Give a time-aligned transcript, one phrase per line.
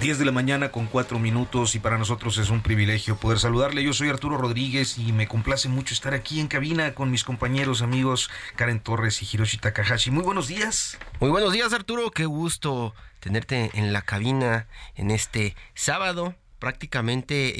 [0.00, 3.84] 10 de la mañana con 4 minutos y para nosotros es un privilegio poder saludarle.
[3.84, 7.82] Yo soy Arturo Rodríguez y me complace mucho estar aquí en cabina con mis compañeros,
[7.82, 10.10] amigos Karen Torres y Hiroshi Takahashi.
[10.10, 10.96] Muy buenos días.
[11.20, 16.34] Muy buenos días Arturo, qué gusto tenerte en la cabina en este sábado.
[16.58, 17.52] Prácticamente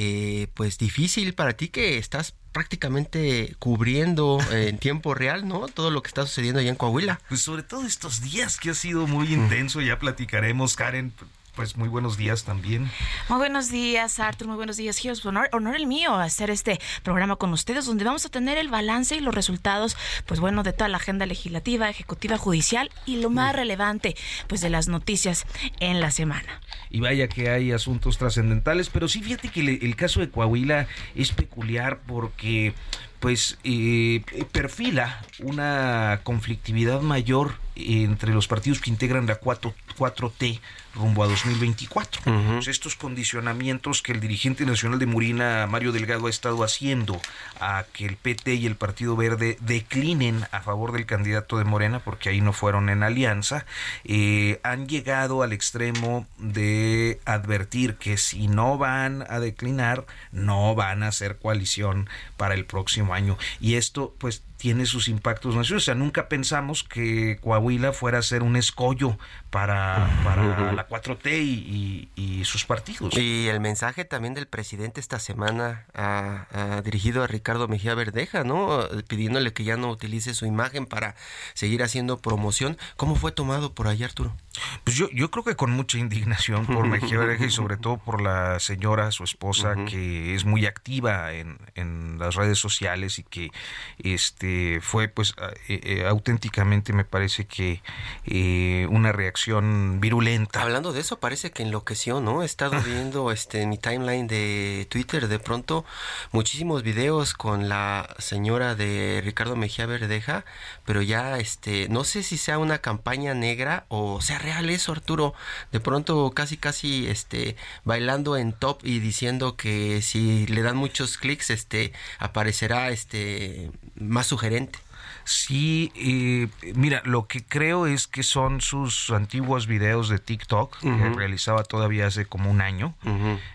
[0.42, 5.68] eh, pues difícil para ti que estás prácticamente cubriendo en tiempo real, ¿no?
[5.68, 7.20] Todo lo que está sucediendo allá en Coahuila.
[7.28, 11.12] Pues sobre todo estos días que ha sido muy intenso, ya platicaremos, Karen,
[11.54, 12.90] pues muy buenos días también.
[13.28, 14.48] Muy buenos días, Arthur.
[14.48, 15.24] Muy buenos días, Gios.
[15.26, 19.16] Honor, honor el mío hacer este programa con ustedes, donde vamos a tener el balance
[19.16, 23.54] y los resultados, pues bueno, de toda la agenda legislativa, ejecutiva, judicial y lo más
[23.54, 25.46] relevante, pues de las noticias
[25.80, 26.60] en la semana.
[26.90, 31.32] Y vaya que hay asuntos trascendentales, pero sí fíjate que el caso de Coahuila es
[31.32, 32.74] peculiar porque
[33.20, 40.60] pues eh, perfila una conflictividad mayor entre los partidos que integran la 4, 4T
[40.94, 42.22] rumbo a 2024.
[42.22, 47.20] Pues estos condicionamientos que el dirigente nacional de Murina, Mario Delgado, ha estado haciendo
[47.60, 52.00] a que el PT y el Partido Verde declinen a favor del candidato de Morena,
[52.00, 53.66] porque ahí no fueron en alianza,
[54.04, 61.02] eh, han llegado al extremo de advertir que si no van a declinar, no van
[61.02, 63.38] a hacer coalición para el próximo año.
[63.60, 65.82] Y esto, pues, tiene sus impactos nacionales.
[65.82, 69.16] O sea, nunca pensamos que Coahuila fuera a ser un escollo
[69.48, 73.16] para, para la 4T y, sus partidos.
[73.16, 78.80] Y el mensaje también del presidente esta semana ha, dirigido a Ricardo Mejía Verdeja, ¿no?
[79.08, 81.14] Pidiéndole que ya no utilice su imagen para
[81.54, 82.76] seguir haciendo promoción.
[82.96, 84.36] ¿Cómo fue tomado por allá, Arturo?
[84.84, 88.20] Pues yo, yo creo que con mucha indignación por Mejía Verdeja y sobre todo por
[88.20, 93.50] la señora, su esposa, que es muy activa en, en las redes sociales y que
[93.98, 94.49] este
[94.82, 95.34] fue pues
[95.68, 97.82] eh, eh, auténticamente me parece que
[98.26, 100.62] eh, una reacción virulenta.
[100.62, 102.42] Hablando de eso, parece que enloqueció, ¿no?
[102.42, 105.84] He estado viendo este, en mi timeline de Twitter de pronto
[106.32, 110.44] muchísimos videos con la señora de Ricardo Mejía Verdeja,
[110.84, 115.34] pero ya este, no sé si sea una campaña negra o sea real eso, Arturo.
[115.72, 121.18] De pronto casi casi este bailando en top y diciendo que si le dan muchos
[121.18, 124.78] clics este aparecerá este más su gerente.
[125.24, 131.10] Sí, eh, mira, lo que creo es que son sus antiguos videos de TikTok, que
[131.14, 132.94] realizaba todavía hace como un año.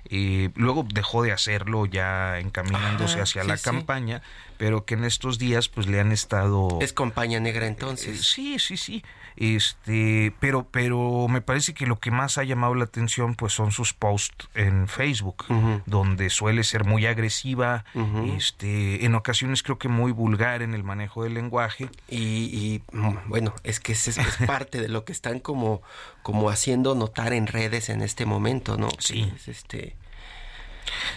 [0.10, 4.22] y luego dejó de hacerlo ya encaminándose hacia la campaña,
[4.58, 6.80] pero que en estos días pues le han estado...
[6.82, 8.20] Es compañía negra entonces.
[8.20, 9.04] Eh, sí, sí, sí.
[9.38, 13.72] Este, pero, pero me parece que lo que más ha llamado la atención pues son
[13.72, 15.46] sus posts en Facebook,
[15.86, 17.84] donde suele ser muy agresiva,
[18.36, 21.90] este, en ocasiones creo que muy vulgar en el manejo del lenguaje.
[22.10, 24.18] Y, mm, bueno, es que es, es
[24.48, 25.82] parte de lo que están como,
[26.24, 28.90] como haciendo notar en redes en este momento, ¿no?
[29.00, 29.32] Sí.
[29.48, 29.96] este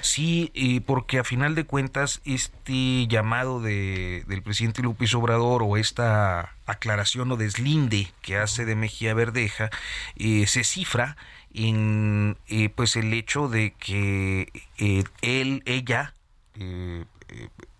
[0.00, 6.54] Sí, porque a final de cuentas este llamado de, del presidente López Obrador o esta
[6.68, 9.70] aclaración o deslinde que hace de Mejía Verdeja
[10.16, 11.16] eh, se cifra
[11.54, 16.14] en eh, pues el hecho de que eh, él, ella,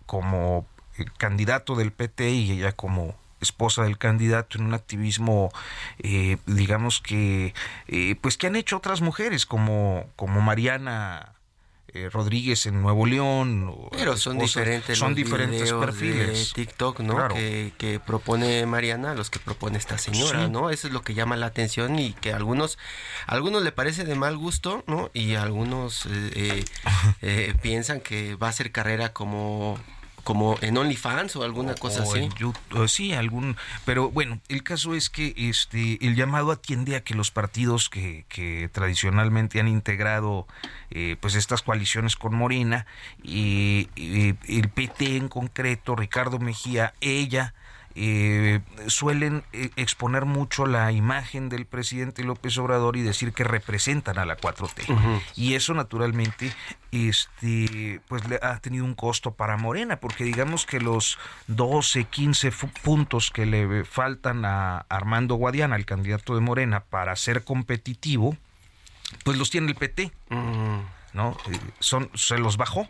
[0.05, 0.65] como
[1.17, 5.51] candidato del PT y ella como esposa del candidato en un activismo
[6.45, 7.53] digamos que
[8.21, 11.33] pues que han hecho otras mujeres como como Mariana
[11.93, 13.73] eh, Rodríguez en Nuevo León.
[13.91, 16.53] Pero son diferentes, son diferentes perfiles.
[16.53, 17.27] De TikTok, ¿no?
[17.29, 20.69] Que, propone Mariana, los que propone esta señora, ¿no?
[20.69, 22.77] Eso es lo que llama la atención y que a algunos,
[23.27, 25.09] algunos le parece de mal gusto, ¿no?
[25.13, 26.63] Y algunos eh,
[27.21, 29.79] eh, piensan que va a ser carrera como
[30.29, 32.29] como en OnlyFans o alguna cosa así.
[32.87, 37.31] sí, algún, pero bueno, el caso es que este el llamado atiende a que los
[37.31, 40.45] partidos que, que tradicionalmente han integrado
[40.91, 42.85] eh, pues estas coaliciones con Morena
[43.23, 47.55] y, el PT en concreto, Ricardo Mejía, ella
[48.01, 54.17] eh, suelen eh, exponer mucho la imagen del presidente López Obrador y decir que representan
[54.17, 55.21] a la 4T.
[55.35, 56.53] Y eso naturalmente
[56.93, 62.53] este pues le ha tenido un costo para Morena, porque digamos que los 12, 15
[62.83, 68.37] puntos que le faltan a Armando Guadiana, el candidato de Morena, para ser competitivo,
[69.25, 70.13] pues los tiene el PT.
[71.11, 71.35] ¿No?
[71.51, 72.87] Eh, son, se los bajó.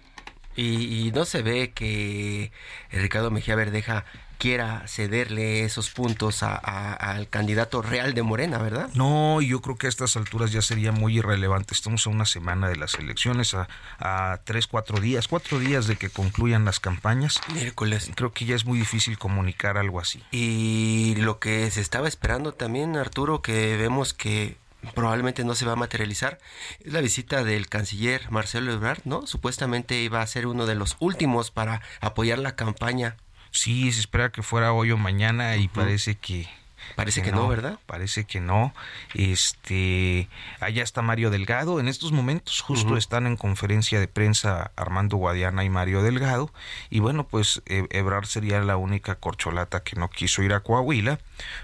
[0.56, 2.52] Y, no se ve que
[2.92, 4.04] Ricardo Mejía Verdeja
[4.40, 8.90] quiera cederle esos puntos al candidato real de Morena, ¿verdad?
[8.96, 11.76] No, yo creo que a estas alturas ya sería muy irrelevante.
[11.76, 13.68] Estamos a una semana de las elecciones, a,
[14.00, 17.42] a tres, cuatro días, cuatro días de que concluyan las campañas.
[17.54, 18.12] Miércoles.
[18.16, 20.24] Creo que ya es muy difícil comunicar algo así.
[20.32, 24.58] Y lo que se estaba esperando también, Arturo, que vemos que
[24.96, 26.40] probablemente no se va a materializar
[26.80, 29.28] es la visita del canciller Marcelo Ebrard, ¿no?
[29.28, 33.18] Supuestamente iba a ser uno de los últimos para apoyar la campaña.
[33.51, 36.48] Sí, se espera que fuera hoy o mañana y parece que
[36.96, 37.80] Parece que, no, ¿verdad?
[37.86, 38.74] Parece que no.
[39.13, 40.28] Este,
[40.60, 41.80] allá está Mario Delgado.
[41.80, 46.51] En estos momentos justo están en conferencia de prensa Armando Guadiana y Mario Delgado.
[46.90, 51.19] Y bueno, pues e-, Ebrar sería la única corcholata que no quiso ir a Coahuila.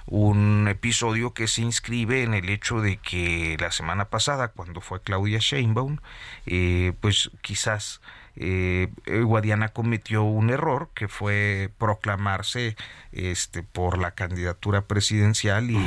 [0.05, 5.01] Un episodio que se inscribe en el hecho de que la semana pasada, cuando fue
[5.01, 5.97] Claudia Sheinbaum,
[6.45, 8.01] eh, pues quizás
[8.37, 8.89] eh,
[9.23, 12.75] Guadiana cometió un error que fue proclamarse
[13.11, 15.77] este por la candidatura presidencial y,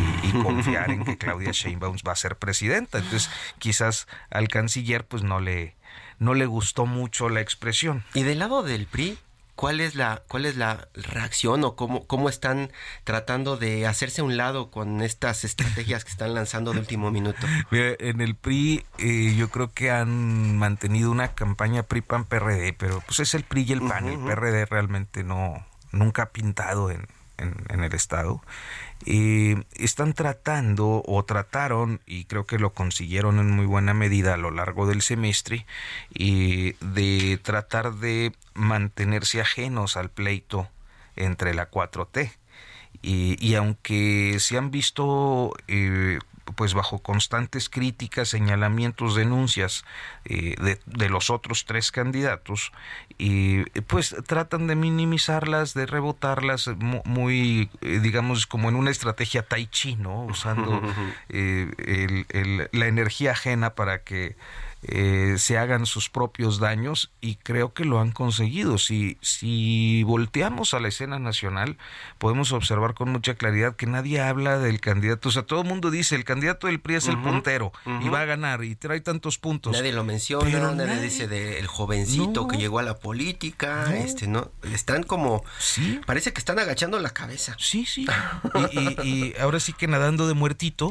[0.42, 2.98] confiar en que Claudia Sheinbaum va a ser presidenta.
[2.98, 5.76] Entonces, quizás al canciller pues no le
[6.18, 8.04] no le gustó mucho la expresión.
[8.14, 9.18] Y del lado del PRI,
[9.58, 12.70] ¿Cuál es la, cuál es la reacción o cómo, cómo están
[13.02, 17.44] tratando de hacerse a un lado con estas estrategias que están lanzando de último minuto?
[17.72, 23.34] en el PRI eh, yo creo que han mantenido una campaña PRI-PAN-PRD, pero pues es
[23.34, 24.06] el PRI y el PAN.
[24.06, 27.08] El PRD realmente no nunca ha pintado en,
[27.38, 28.43] en, el Estado,
[29.06, 34.37] eh, están tratando o trataron, y creo que lo consiguieron en muy buena medida a
[34.37, 35.67] lo largo del semestre,
[36.14, 40.69] de tratar de mantenerse ajenos al pleito
[41.17, 42.32] entre la 4T.
[43.02, 46.19] y aunque se han visto eh,
[46.56, 49.84] pues bajo constantes críticas, señalamientos, denuncias
[50.24, 50.54] eh,
[50.86, 52.72] de, los otros tres candidatos,
[53.16, 56.68] y pues tratan de minimizarlas, de rebotarlas
[57.04, 60.24] muy, eh, digamos, como en una estrategia tai chi, ¿no?
[60.24, 60.82] Usando
[61.28, 64.36] eh, la energía ajena para que
[64.82, 68.78] eh, se hagan sus propios daños y creo que lo han conseguido.
[68.78, 71.76] Si, si volteamos a la escena nacional,
[72.19, 75.30] podemos observar con mucha claridad que nadie habla del candidato.
[75.30, 78.20] O sea, todo el mundo dice, el candidato del PRI es el puntero y va
[78.20, 79.72] a ganar y trae tantos puntos.
[79.72, 83.96] Nadie lo menciona, nadie, dice del jovencito que llegó a la política.
[83.96, 85.42] Este, no, están como...
[85.58, 86.00] Sí.
[86.06, 87.56] Parece que están agachando la cabeza.
[87.58, 88.06] Sí, sí.
[89.02, 90.90] y, ahora sí que nadando de muertito,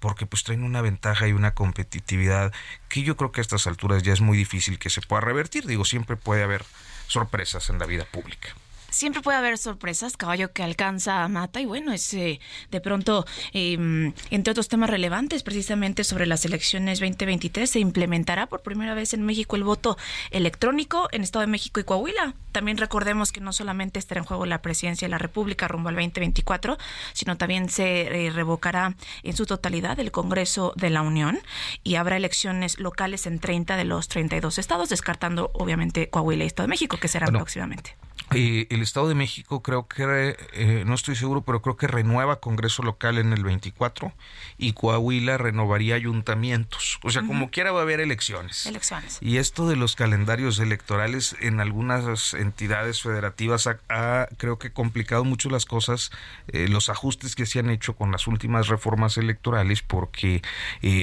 [0.00, 2.52] porque pues traen una ventaja y una competitividad
[2.88, 5.66] que yo creo que a estas alturas ya es muy difícil que se pueda revertir.
[5.66, 6.64] Digo, siempre puede haber
[7.08, 8.48] sorpresas en la vida pública
[8.90, 12.40] siempre puede haber sorpresas, caballo que alcanza a mata y bueno, es eh,
[12.70, 18.62] de pronto, em, entre otros temas relevantes, precisamente sobre las elecciones 2023, se implementará por
[18.62, 19.96] primera vez en México el voto
[20.30, 22.34] electrónico en Estado de México y Coahuila.
[22.52, 25.94] También recordemos que no solamente estará en juego la presidencia de la República rumbo al
[25.94, 26.78] 2024,
[27.12, 31.38] sino también se eh, revocará en su totalidad el Congreso de la Unión
[31.84, 36.66] y habrá elecciones locales en 30 de los 32 estados, descartando obviamente Coahuila y Estado
[36.66, 38.07] de México, que serán próximamente.
[38.34, 42.40] Eh, el Estado de México creo que, eh, no estoy seguro, pero creo que renueva
[42.40, 44.12] Congreso local en el 24
[44.58, 46.98] y Coahuila renovaría ayuntamientos.
[47.02, 48.66] O sea, como quiera va a haber elecciones.
[48.66, 49.18] Elecciones.
[49.22, 55.48] Y esto de los calendarios electorales en algunas entidades federativas ha, creo que complicado mucho
[55.48, 56.10] las cosas,
[56.48, 60.42] eh, los ajustes que se han hecho con las últimas reformas electorales, porque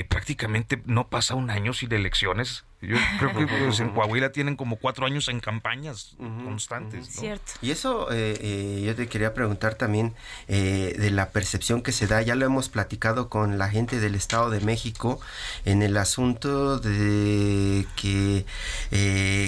[0.10, 4.78] prácticamente no pasa un año sin elecciones yo creo que pues, en Coahuila tienen como
[4.78, 7.08] cuatro años en campañas constantes.
[7.08, 7.54] Cierto.
[7.62, 10.14] Y eso eh, eh, yo te quería preguntar también
[10.48, 12.22] eh, de la percepción que se da.
[12.22, 15.20] Ya lo hemos platicado con la gente del Estado de México
[15.66, 18.46] en el asunto de que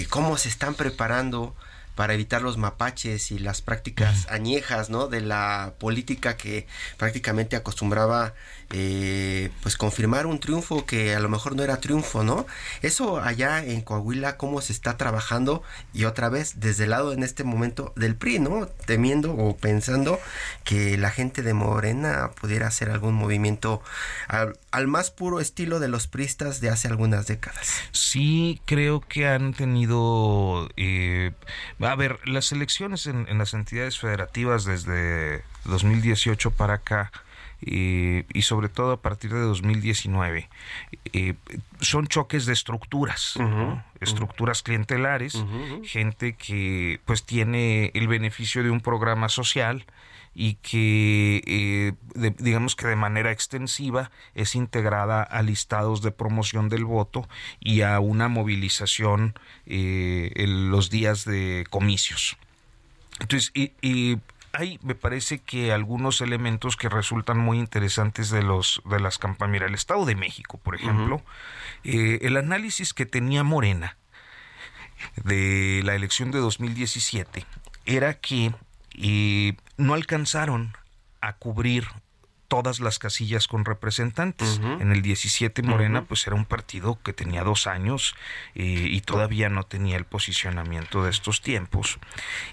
[0.09, 1.55] cómo se están preparando
[1.97, 5.07] para evitar los mapaches y las prácticas añejas, ¿no?
[5.07, 8.35] De la política que prácticamente acostumbraba
[8.69, 12.45] eh, pues confirmar un triunfo que a lo mejor no era triunfo, ¿no?
[12.81, 15.63] Eso allá en Coahuila, cómo se está trabajando
[15.93, 18.67] y otra vez desde el lado en este momento del PRI, ¿no?
[18.67, 20.19] Temiendo o pensando
[20.63, 23.81] que la gente de Morena pudiera hacer algún movimiento
[24.27, 27.71] al, más puro estilo de los pristas de hace algunas décadas.
[27.91, 31.31] Sí, creo que han tenido, eh,
[31.91, 37.11] a ver, las elecciones en, en las entidades federativas desde 2018 para acá
[37.59, 40.47] y, sobre todo a partir de 2019
[41.13, 41.33] eh,
[41.79, 43.33] son choques de estructuras,
[43.99, 45.43] estructuras clientelares,
[45.83, 49.85] gente que pues tiene el beneficio de un programa social
[50.39, 51.93] y que eh,
[52.37, 57.27] digamos que de manera extensiva es integrada a listados de promoción del voto
[57.59, 59.33] y a una movilización
[59.65, 62.37] eh, en los días de comicios.
[63.19, 64.19] Entonces, y
[64.53, 69.53] hay, me parece que algunos elementos que resultan muy interesantes de los de las campañas.
[69.53, 71.23] Mira, el Estado de México, por ejemplo,
[71.83, 73.97] eh, el análisis que tenía Morena
[75.15, 77.43] de la elección de 2017
[77.85, 78.51] era que
[78.97, 80.75] eh, no alcanzaron
[81.21, 81.87] a cubrir
[82.47, 84.59] todas las casillas con representantes.
[84.79, 88.15] En el 17 Morena pues era un partido que tenía dos años
[88.55, 91.99] eh, y todavía no tenía el posicionamiento de estos tiempos.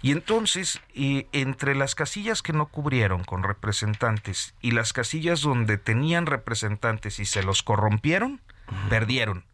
[0.03, 5.79] Y entonces, eh, entre las casillas que no cubrieron con representantes y las casillas donde
[5.79, 8.41] tenían representantes y se los corrompieron,
[8.89, 9.45] perdieron.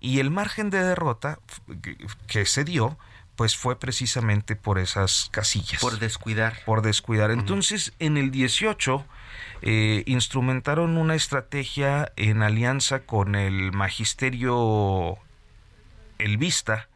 [0.00, 1.38] Y el margen de derrota
[2.26, 2.98] que se dio
[3.38, 5.80] pues fue precisamente por esas casillas.
[5.80, 6.58] Por descuidar.
[6.66, 7.30] Por descuidar.
[7.30, 9.06] Entonces, en el 18
[9.62, 15.18] eh, instrumentaron una estrategia en alianza con el magisterio
[16.18, 16.88] elvista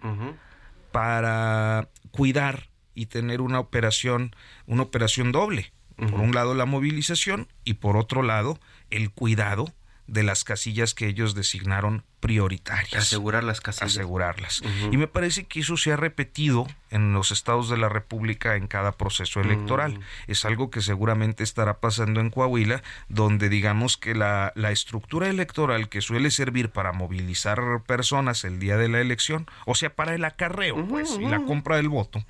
[0.91, 4.35] para cuidar y tener una operación,
[4.67, 5.73] una operación doble.
[5.95, 8.59] Por un lado la movilización y por otro lado
[8.91, 9.73] el cuidado
[10.07, 12.95] de las casillas que ellos designaron prioritarias.
[12.95, 13.93] Asegurar las casillas.
[13.97, 14.63] Asegurarlas.
[14.91, 18.67] Y me parece que eso se ha repetido en los estados de la República en
[18.67, 20.01] cada proceso electoral.
[20.27, 25.89] Es algo que seguramente estará pasando en Coahuila, donde digamos que la, la estructura electoral
[25.89, 30.25] que suele servir para movilizar personas el día de la elección, o sea, para el
[30.25, 32.25] acarreo, pues, y la compra del voto,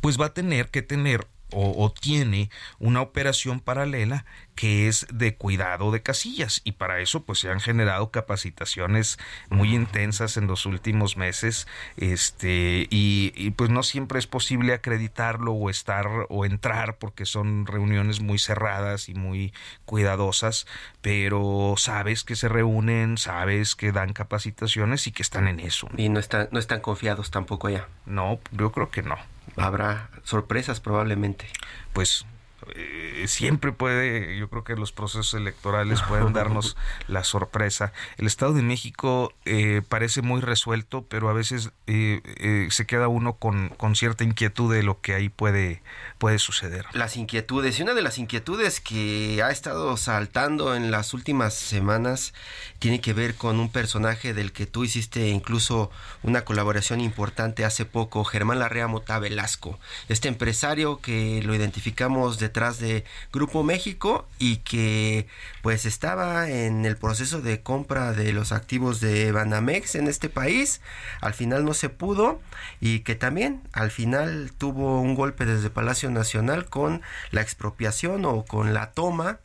[0.00, 5.90] pues va a tener que tener o, tiene una operación paralela que es de cuidado
[5.90, 6.60] de casillas.
[6.64, 9.18] Y para eso pues se han generado capacitaciones
[9.50, 15.70] muy intensas en los últimos meses este y, pues no siempre es posible acreditarlo o
[15.70, 19.52] estar o entrar porque son reuniones muy cerradas y muy
[19.84, 20.66] cuidadosas
[21.00, 26.08] pero sabes que se reúnen sabes que dan capacitaciones y que están en eso y
[26.08, 29.16] no están no están confiados tampoco ya no yo creo que no
[29.56, 31.46] habrá sorpresas probablemente.
[31.92, 32.26] Pues
[32.74, 36.76] eh, siempre puede, yo creo que los procesos electorales pueden darnos
[37.08, 37.92] la sorpresa.
[38.16, 43.34] El Estado de México eh, parece muy resuelto, pero a veces eh, se queda uno
[43.34, 45.82] con, con, cierta inquietud de lo que ahí puede,
[46.18, 46.86] puede suceder.
[46.92, 52.34] Las inquietudes, y una de las inquietudes que ha estado saltando en las últimas semanas
[52.78, 55.90] tiene que ver con un personaje del que tú hiciste incluso
[56.22, 59.78] una colaboración importante hace poco, Germán Larrea Mota Velasco,
[60.08, 65.26] este empresario que lo identificamos de de Grupo México y que
[65.60, 70.80] pues estaba en el proceso de compra de los activos de Banamex en este país.
[71.20, 72.40] Al final no se pudo
[72.80, 78.44] y que también al final tuvo un golpe desde Palacio Nacional con la expropiación o
[78.44, 79.40] con la toma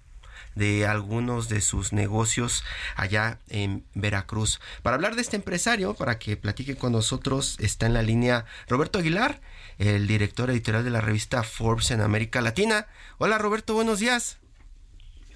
[0.53, 2.63] de algunos de sus negocios
[2.95, 4.59] allá en Veracruz.
[4.83, 8.99] Para hablar de este empresario, para que platique con nosotros, está en la línea Roberto
[8.99, 9.41] Aguilar,
[9.79, 12.87] el director editorial de la revista Forbes en América Latina.
[13.17, 14.39] Hola Roberto, buenos días.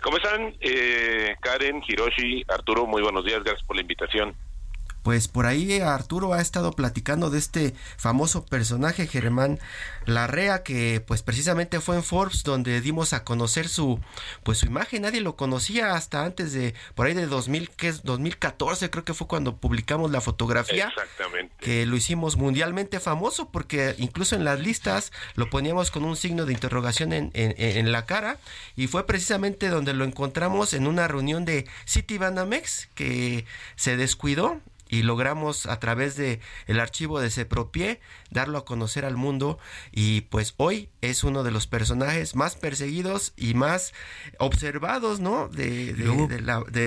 [0.01, 0.53] ¿Cómo están?
[0.59, 4.35] Eh, Karen, Hiroshi, Arturo, muy buenos días, gracias por la invitación.
[5.03, 9.59] Pues por ahí Arturo ha estado platicando de este famoso personaje Germán
[10.05, 13.99] Larrea que pues precisamente fue en Forbes donde dimos a conocer su
[14.43, 18.03] pues su imagen, nadie lo conocía hasta antes de por ahí de 2000 que es
[18.03, 20.87] 2014 creo que fue cuando publicamos la fotografía.
[20.87, 21.53] Exactamente.
[21.59, 26.45] Que lo hicimos mundialmente famoso porque incluso en las listas lo poníamos con un signo
[26.45, 28.37] de interrogación en, en, en la cara
[28.75, 33.45] y fue precisamente donde lo encontramos en una reunión de City Banamex que
[33.75, 34.61] se descuidó
[34.93, 39.57] y logramos a través de el archivo de Sepropie darlo a conocer al mundo
[39.91, 43.91] y pues hoy es uno de los personajes más perseguidos y más
[44.37, 45.47] observados, ¿no?
[45.47, 45.95] De,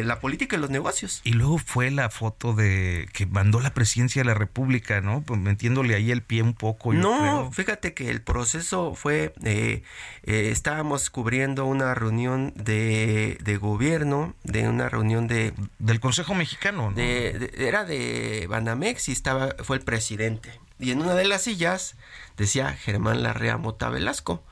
[0.05, 1.21] la, política y los negocios.
[1.25, 5.23] Y luego fue la foto de que mandó la presidencia de la República, ¿no?
[5.23, 6.93] Pues metiéndole ahí el pie un poco.
[6.93, 9.83] no, fíjate que el proceso fue, eh,
[10.23, 15.55] eh, estábamos cubriendo una reunión de, de, gobierno, de una reunión de...
[15.81, 16.99] Del Consejo Mexicano, ¿no?
[17.01, 17.96] era de
[18.49, 21.95] Banamex y estaba, fue el presidente y en una de las sillas
[22.37, 24.43] decía Germán Larrea Mota Velasco.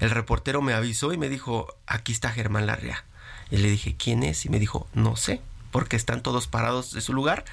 [0.00, 3.04] El reportero me avisó y me dijo, aquí está Germán Larrea.
[3.50, 4.44] Y le dije, ¿quién es?
[4.46, 5.40] Y me dijo, no sé.
[5.70, 7.44] porque están todos parados de su lugar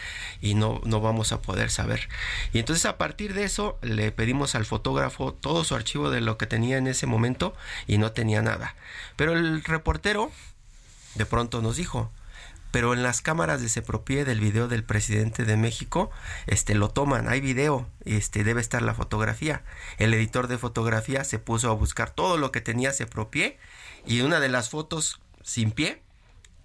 [0.41, 2.07] y no, no vamos a poder saber.
[2.53, 6.37] Y entonces a partir de eso le pedimos al fotógrafo todo su archivo de lo
[6.37, 7.53] que tenía en ese momento
[7.87, 8.75] y no tenía nada.
[9.15, 10.31] Pero el reportero
[11.15, 12.11] de pronto nos dijo,
[12.75, 16.11] pero en las cámaras de Sepropie del video del presidente de México,
[16.45, 19.63] este lo toman, hay video, este debe estar la fotografía.
[19.97, 23.57] El editor de fotografía se puso a buscar todo lo que tenía Sepropie
[24.05, 26.01] y una de las fotos sin pie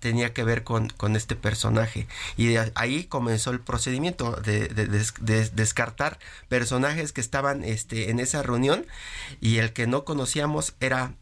[0.00, 2.08] tenía que ver con, con este personaje.
[2.36, 4.66] Y ahí comenzó el procedimiento de,
[5.52, 8.84] descartar personajes que estaban este, en esa reunión
[9.40, 11.14] y el que no conocíamos era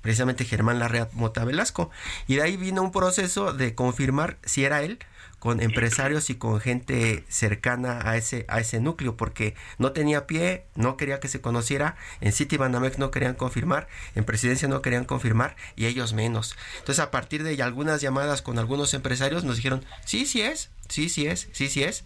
[0.00, 1.90] precisamente Germán Larrea Mota Velasco.
[2.26, 4.98] Y de ahí vino un proceso de confirmar si era él
[5.38, 10.64] con empresarios y con gente cercana a ese, a ese núcleo, porque no tenía pie,
[10.74, 15.04] no quería que se conociera, en City Banamex no querían confirmar, en Presidencia no querían
[15.04, 16.56] confirmar, y ellos menos.
[16.78, 21.08] Entonces, a partir de algunas llamadas con algunos empresarios, nos dijeron, sí, sí es, sí,
[21.08, 22.04] sí es, sí, sí es.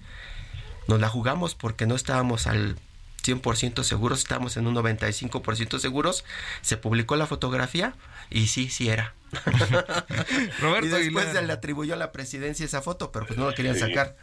[0.88, 2.76] Nos la jugamos porque no estábamos al
[3.22, 6.24] 100% seguros, estamos en un 95% seguros.
[6.62, 7.94] Se publicó la fotografía
[8.30, 9.14] y sí, sí era.
[10.60, 13.54] Roberto y después se le atribuyó a la presidencia esa foto, pero pues no la
[13.54, 14.16] querían sacar.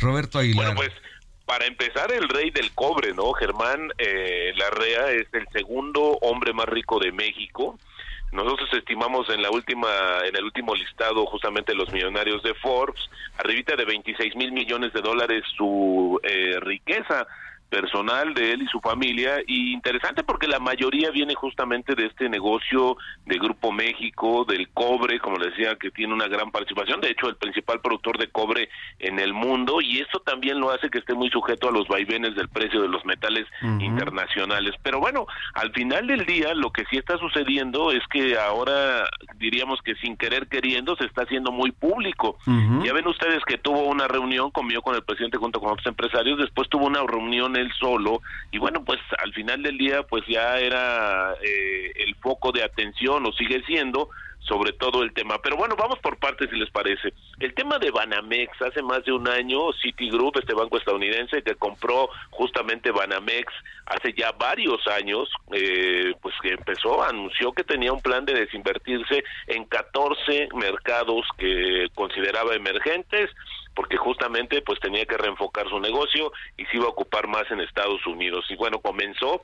[0.00, 0.74] Roberto Aguilar.
[0.74, 0.92] Bueno, pues
[1.48, 3.32] para empezar, el rey del cobre, ¿no?
[3.32, 7.78] Germán eh, Larrea es el segundo hombre más rico de México.
[8.32, 9.88] Nosotros estimamos en la última,
[10.26, 13.00] en el último listado justamente los millonarios de Forbes,
[13.38, 17.26] arribita de 26 mil millones de dólares su eh, riqueza
[17.68, 19.38] personal de él y su familia.
[19.46, 22.96] Y interesante porque la mayoría viene justamente de este negocio
[23.26, 27.28] de Grupo México, del cobre, como le decía, que tiene una gran participación, de hecho
[27.28, 29.80] el principal productor de cobre en el mundo.
[29.80, 32.88] Y eso también lo hace que esté muy sujeto a los vaivenes del precio de
[32.88, 33.46] los metales
[33.80, 34.74] internacionales.
[34.82, 39.04] Pero bueno, al final del día lo que sí está sucediendo es que ahora
[39.36, 42.38] diríamos que sin querer queriendo se está haciendo muy público.
[42.82, 46.38] Ya ven ustedes que tuvo una reunión, comió con el presidente junto con otros empresarios,
[46.38, 50.58] después tuvo una reunión él solo y bueno pues al final del día pues ya
[50.58, 54.08] era eh, el foco de atención o sigue siendo
[54.48, 55.40] sobre todo el tema.
[55.42, 57.12] Pero bueno, vamos por partes si les parece.
[57.38, 62.08] El tema de Banamex, hace más de un año Citigroup, este banco estadounidense que compró
[62.30, 63.52] justamente Banamex
[63.86, 69.22] hace ya varios años, eh, pues que empezó, anunció que tenía un plan de desinvertirse
[69.46, 73.30] en 14 mercados que consideraba emergentes
[73.78, 77.60] porque justamente pues tenía que reenfocar su negocio y se iba a ocupar más en
[77.60, 78.44] Estados Unidos.
[78.50, 79.40] Y bueno, comenzó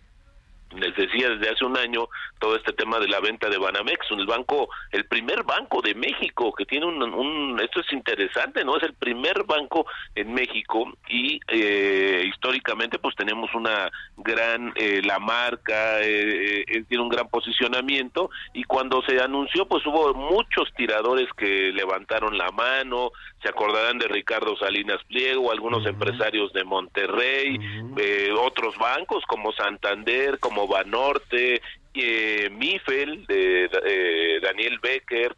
[0.77, 4.27] les decía desde hace un año todo este tema de la venta de Banamex, el
[4.27, 8.95] banco, el primer banco de México que tiene un, esto es interesante, no es el
[8.95, 16.65] primer banco en México y eh, históricamente pues tenemos una gran eh, la marca eh,
[16.89, 22.51] tiene un gran posicionamiento y cuando se anunció pues hubo muchos tiradores que levantaron la
[22.51, 23.11] mano,
[23.45, 27.59] se acordarán de Ricardo Salinas Pliego, algunos empresarios de Monterrey,
[28.39, 31.61] otros bancos como Santander, como Banorte,
[31.93, 35.37] eh, Mifel, de eh, Daniel Becker,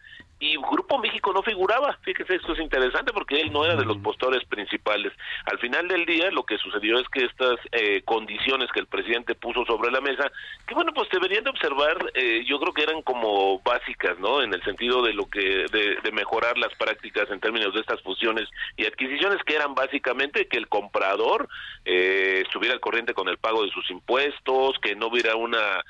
[1.17, 1.99] México no figuraba.
[2.03, 5.15] Fíjese, esto es interesante porque él no era de los postores principales.
[5.47, 9.35] Al final del día, lo que sucedió es que estas eh, condiciones que el presidente
[9.35, 10.31] puso sobre la mesa,
[10.67, 14.43] que bueno, pues deberían de observar, eh, yo creo que eran como básicas, ¿no?
[14.43, 18.49] En el sentido de lo que, de, mejorar las prácticas en términos de estas fusiones
[18.77, 21.47] y adquisiciones, que eran básicamente que el comprador
[21.85, 25.83] eh, estuviera al corriente con el pago de sus impuestos, que no hubiera una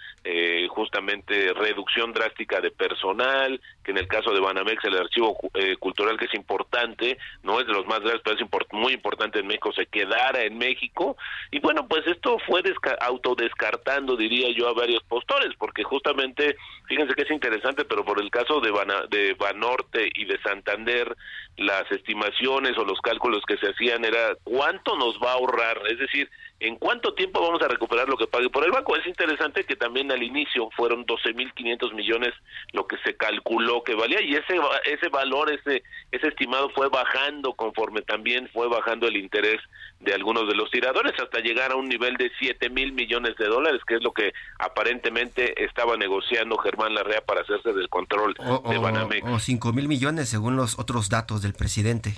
[0.69, 5.16] justamente reducción drástica de personal, que en el caso de Banamex, el archivo
[5.55, 9.41] eh, cultural que es importante, no es de los más grandes, pero es muy importante
[9.41, 11.17] en México, se quedara en México.
[11.51, 12.63] Y bueno, pues esto fue
[13.01, 18.31] autodescartando, diría yo, a varios postores, porque justamente, fíjense que es interesante, pero por el
[18.31, 18.73] caso de,
[19.11, 21.17] de Banorte y de Santander,
[21.57, 25.99] las estimaciones o los cálculos que se hacían era cuánto nos va a ahorrar, es
[25.99, 26.29] decir,
[26.61, 28.97] en cuánto tiempo vamos a recuperar lo que pague por el banco.
[28.97, 32.33] Es interesante que también al inicio fueron 12.500 millones
[32.73, 37.53] lo que se calculó que valía y ese ese valor, ese ese estimado fue bajando
[37.55, 39.61] conforme también fue bajando el interés
[40.01, 43.47] de algunos de los tiradores hasta llegar a un nivel de 7 mil millones de
[43.47, 48.79] dólares, que es lo que aparentemente estaba negociando Germán Larrea para hacerse del control de
[48.79, 49.27] Banamex.
[49.29, 52.15] O 5 mil millones según los otros datos del presidente.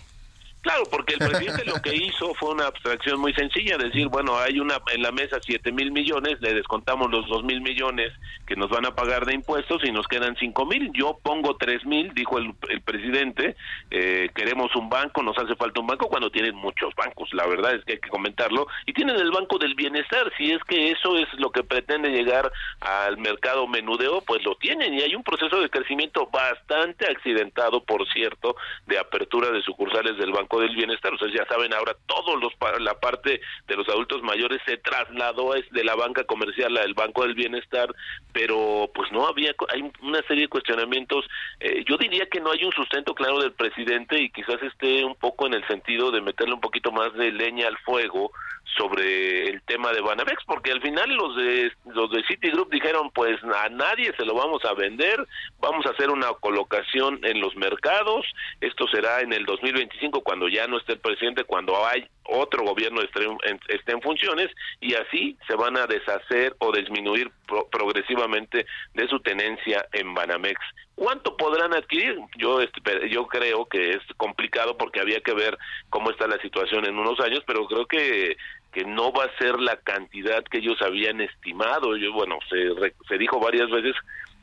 [0.68, 4.60] Claro, porque el presidente lo que hizo fue una abstracción muy sencilla, decir, bueno, hay
[4.60, 8.12] una en la mesa siete mil millones, le descontamos los dos mil millones
[8.46, 10.90] que nos van a pagar de impuestos y nos quedan cinco mil.
[10.92, 13.56] Yo pongo tres mil, dijo el, el presidente,
[13.90, 17.74] eh, queremos un banco, nos hace falta un banco cuando tienen muchos bancos, la verdad
[17.74, 21.16] es que hay que comentarlo, y tienen el Banco del Bienestar, si es que eso
[21.16, 25.62] es lo que pretende llegar al mercado menudeo, pues lo tienen y hay un proceso
[25.62, 28.54] de crecimiento bastante accidentado, por cierto,
[28.86, 31.12] de apertura de sucursales del Banco del Bienestar.
[31.12, 35.84] Ustedes ya saben, ahora todos los la parte de los adultos mayores se trasladó de
[35.84, 37.88] la banca comercial al Banco del Bienestar,
[38.32, 41.24] pero pues no había, hay una serie de cuestionamientos.
[41.60, 45.14] Eh, yo diría que no hay un sustento claro del presidente y quizás esté un
[45.14, 48.30] poco en el sentido de meterle un poquito más de leña al fuego
[48.76, 53.42] sobre el tema de Banamex, porque al final los de los de Citigroup dijeron, pues
[53.42, 55.26] a nadie se lo vamos a vender,
[55.58, 58.26] vamos a hacer una colocación en los mercados,
[58.60, 63.00] esto será en el 2025 cuando ya no esté el presidente, cuando hay otro gobierno
[63.00, 64.48] esté en, esté en funciones
[64.80, 67.30] y así se van a deshacer o disminuir
[67.70, 70.60] progresivamente de su tenencia en Banamex.
[70.94, 72.18] ¿Cuánto podrán adquirir?
[72.36, 72.60] Yo
[73.08, 75.56] yo creo que es complicado porque había que ver
[75.90, 78.36] cómo está la situación en unos años, pero creo que
[78.72, 81.96] que no va a ser la cantidad que ellos habían estimado.
[81.96, 83.94] Yo, bueno, se, se dijo varias veces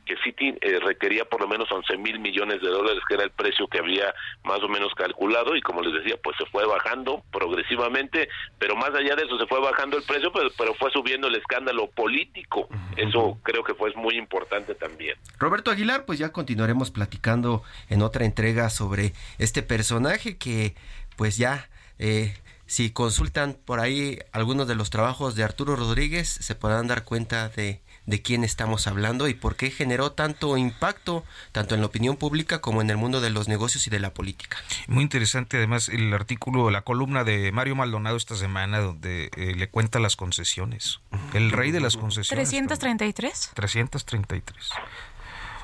[0.06, 3.32] que Citi eh, requería por lo menos 11 mil millones de dólares, que era el
[3.32, 7.22] precio que había más o menos calculado, y como les decía, pues se fue bajando
[7.32, 11.26] progresivamente, pero más allá de eso se fue bajando el precio, pero, pero fue subiendo
[11.26, 12.68] el escándalo político.
[12.96, 15.18] Eso creo que fue muy importante también.
[15.38, 20.74] Roberto Aguilar, pues ya continuaremos platicando en otra entrega sobre este personaje que
[21.16, 21.68] pues ya...
[21.98, 22.34] Eh,
[22.66, 27.48] si consultan por ahí algunos de los trabajos de Arturo Rodríguez, se podrán dar cuenta
[27.48, 32.16] de de quién estamos hablando y por qué generó tanto impacto, tanto en la opinión
[32.16, 34.56] pública como en el mundo de los negocios y de la política.
[34.86, 39.68] Muy interesante además el artículo, la columna de Mario Maldonado esta semana donde eh, le
[39.68, 41.00] cuenta las concesiones.
[41.34, 42.48] El rey de las concesiones.
[42.48, 43.50] 333.
[43.54, 44.70] 333.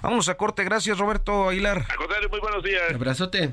[0.02, 1.86] Vamos a corte, gracias Roberto Aguilar.
[1.88, 2.92] A muy buenos días.
[2.92, 3.52] Abrazote.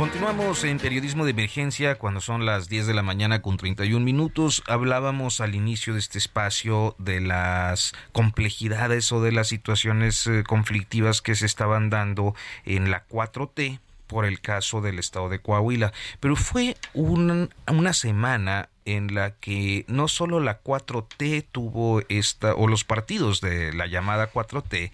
[0.00, 4.62] Continuamos en periodismo de emergencia cuando son las 10 de la mañana con 31 minutos.
[4.66, 11.20] Hablábamos al inicio de este espacio de las complejidades o de las situaciones eh, conflictivas
[11.20, 12.34] que se estaban dando
[12.64, 15.92] en la 4T por el caso del estado de Coahuila.
[16.18, 22.84] Pero fue una semana en la que no solo la 4T tuvo esta, o los
[22.84, 24.90] partidos de la llamada 4T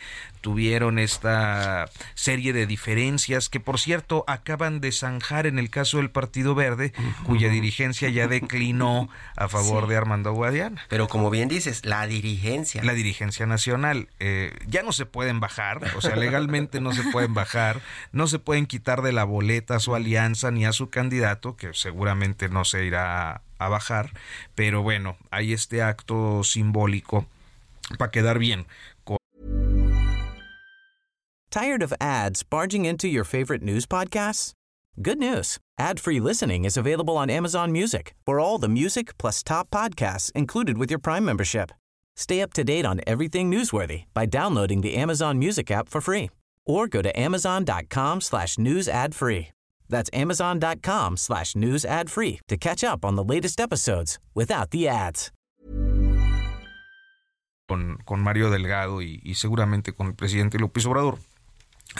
[0.46, 6.08] tuvieron esta serie de diferencias que por cierto acaban de zanjar en el caso del
[6.08, 6.92] Partido Verde,
[7.24, 10.84] cuya dirigencia ya declinó a favor de Armando Guadiana.
[10.88, 12.84] Pero como bien dices, la dirigencia.
[12.84, 14.08] La dirigencia nacional.
[14.20, 17.80] Eh, ya no se pueden bajar, o sea, legalmente no se pueden bajar,
[18.12, 21.74] no se pueden quitar de la boleta a su alianza ni a su candidato, que
[21.74, 24.12] seguramente no se irá a bajar,
[24.54, 27.26] pero bueno, hay este acto simbólico
[27.98, 28.66] para quedar bien.
[31.56, 34.52] Tired of ads barging into your favorite news podcasts?
[35.00, 35.56] Good news.
[35.78, 38.12] Ad-free listening is available on Amazon Music.
[38.26, 41.72] For all the music plus top podcasts included with your Prime membership.
[42.14, 46.28] Stay up to date on everything newsworthy by downloading the Amazon Music app for free
[46.66, 49.48] or go to amazon.com slash news ad free.
[49.88, 54.88] That's amazon.com slash news ad free to catch up on the latest episodes without the
[54.88, 55.32] ads.
[57.66, 61.18] Con, con Mario Delgado y, y seguramente con el presidente López Obrador.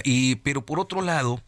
[0.04, 1.40] Y, pero por otro lado,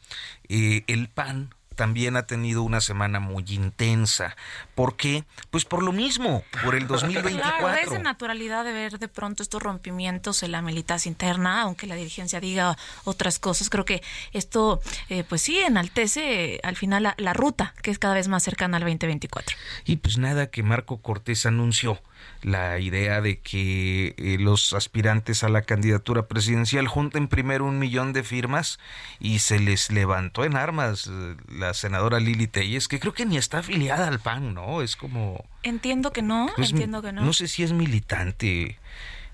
[0.48, 4.36] eh, el PAN también ha tenido una semana muy intensa.
[4.74, 5.22] ¿Por qué?
[5.50, 7.58] Pues por lo mismo, por el 2024.
[7.60, 11.86] Claro, es de naturalidad de ver de pronto estos rompimientos en la militancia interna, aunque
[11.86, 13.70] la dirigencia diga otras cosas.
[13.70, 18.14] Creo que esto, eh, pues sí, enaltece al final la, la ruta, que es cada
[18.14, 19.56] vez más cercana al 2024.
[19.84, 22.02] Y pues nada que Marco Cortés anunció
[22.42, 28.12] la idea de que eh, los aspirantes a la candidatura presidencial junten primero un millón
[28.12, 28.78] de firmas
[29.18, 33.36] y se les levantó en armas eh, la senadora Lili Telles, que creo que ni
[33.36, 34.82] está afiliada al PAN, ¿no?
[34.82, 35.44] Es como...
[35.62, 37.22] Entiendo que no, entiendo que no.
[37.22, 38.78] No sé si es militante.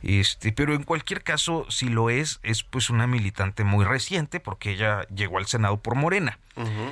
[0.02, 4.72] Este, pero en cualquier caso, si lo es, es pues una militante muy reciente porque
[4.72, 6.38] ella llegó al Senado por Morena.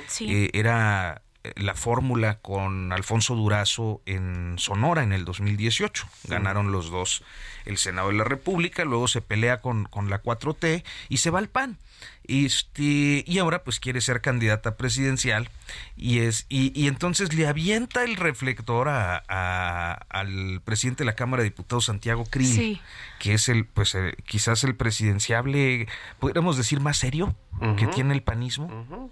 [0.06, 0.32] sí.
[0.32, 1.20] Eh, era
[1.56, 6.06] la fórmula con Alfonso Durazo en Sonora en el 2018.
[6.28, 7.24] Ganaron los dos
[7.64, 11.38] el Senado de la República, luego se pelea con, con la 4T y se va
[11.38, 11.78] al PAN.
[12.24, 15.50] Este, y ahora pues quiere ser candidata presidencial
[15.96, 21.42] y es y, y entonces le avienta el reflector a, al presidente de la Cámara
[21.42, 22.80] de Diputados Santiago Krill
[23.18, 25.88] que es el pues eh, quizás el presidenciable
[26.20, 27.34] podríamos decir más serio
[27.76, 29.10] que tiene el panismo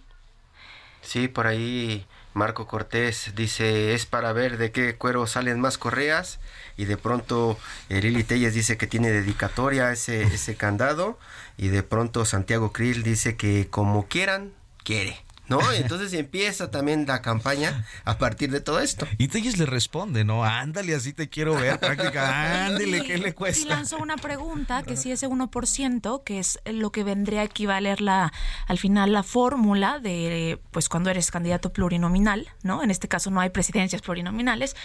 [1.02, 6.38] Sí, por ahí Marco Cortés dice, es para ver de qué cuero salen más correas.
[6.76, 7.58] Y de pronto
[7.88, 11.18] eh, Lili Telles dice que tiene dedicatoria ese, ese candado.
[11.56, 14.52] Y de pronto Santiago Krill dice que como quieran,
[14.84, 15.22] quiere.
[15.50, 15.72] ¿No?
[15.72, 19.06] Entonces empieza también la campaña a partir de todo esto.
[19.18, 20.44] Y Telles le responde, ¿no?
[20.44, 23.60] Ándale, así te quiero ver, práctica, ándale, ¿qué le cuesta?
[23.60, 28.00] Y lanzó una pregunta, que si ese 1%, que es lo que vendría a equivaler
[28.00, 28.32] la,
[28.66, 32.82] al final la fórmula de, pues cuando eres candidato plurinominal, ¿no?
[32.82, 34.76] En este caso no hay presidencias plurinominales,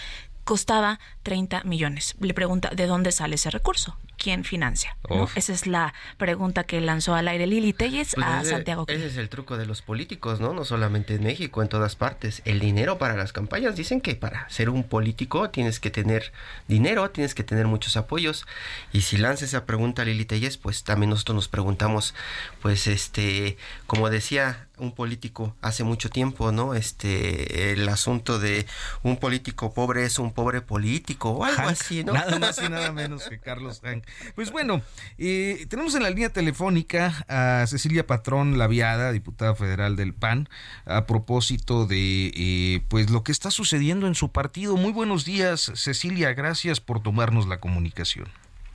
[0.45, 2.15] costaba 30 millones.
[2.21, 3.97] Le pregunta, ¿de dónde sale ese recurso?
[4.17, 4.95] ¿Quién financia?
[5.35, 8.85] Esa es la pregunta que lanzó al aire Lili Telles pues a Santiago.
[8.87, 10.53] Ese es el truco de los políticos, ¿no?
[10.53, 12.41] No solamente en México, en todas partes.
[12.45, 13.75] El dinero para las campañas.
[13.75, 16.31] Dicen que para ser un político tienes que tener
[16.67, 18.45] dinero, tienes que tener muchos apoyos.
[18.93, 22.15] Y si lanza esa pregunta a Lili Telles, pues también nosotros nos preguntamos,
[22.61, 26.73] pues este, como decía un político hace mucho tiempo, ¿no?
[26.73, 28.65] Este, el asunto de
[29.03, 32.13] un político pobre es un pobre político o algo así, ¿no?
[32.13, 34.05] Nada más y nada menos que Carlos Hank.
[34.35, 34.81] Pues bueno,
[35.17, 40.49] eh, tenemos en la línea telefónica a Cecilia Patrón Laviada, diputada federal del PAN,
[40.85, 44.77] a propósito de eh, pues lo que está sucediendo en su partido.
[44.77, 48.27] Muy buenos días, Cecilia, gracias por tomarnos la comunicación.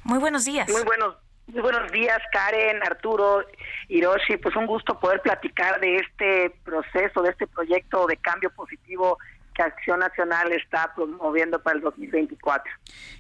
[0.05, 0.69] Muy buenos días.
[0.69, 1.17] Muy buenos
[1.53, 3.45] muy buenos días, Karen, Arturo,
[3.90, 4.37] Hiroshi.
[4.38, 9.18] Pues un gusto poder platicar de este proceso, de este proyecto de cambio positivo
[9.61, 12.73] que Acción Nacional está promoviendo para el 2024.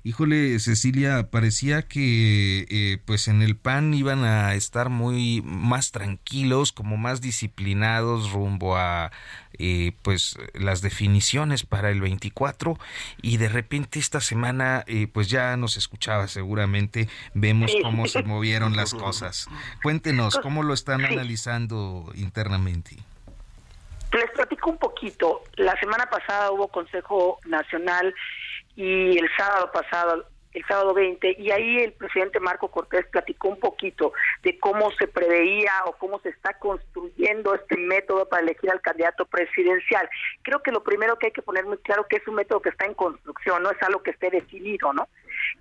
[0.02, 6.72] Híjole, Cecilia, parecía que eh, pues en el PAN iban a estar muy más tranquilos,
[6.72, 9.10] como más disciplinados rumbo a
[9.58, 12.78] eh, pues las definiciones para el 24
[13.20, 18.76] y de repente esta semana eh, pues ya nos escuchaba seguramente, vemos cómo se movieron
[18.76, 19.48] las cosas.
[19.82, 22.96] Cuéntenos, ¿cómo lo están analizando internamente?
[24.12, 25.42] Les platico un poquito.
[25.56, 28.12] La semana pasada hubo Consejo Nacional
[28.74, 33.60] y el sábado pasado, el sábado 20, y ahí el presidente Marco Cortés platicó un
[33.60, 38.80] poquito de cómo se preveía o cómo se está construyendo este método para elegir al
[38.80, 40.08] candidato presidencial.
[40.42, 42.70] Creo que lo primero que hay que poner muy claro que es un método que
[42.70, 45.08] está en construcción, no es algo que esté definido, ¿no?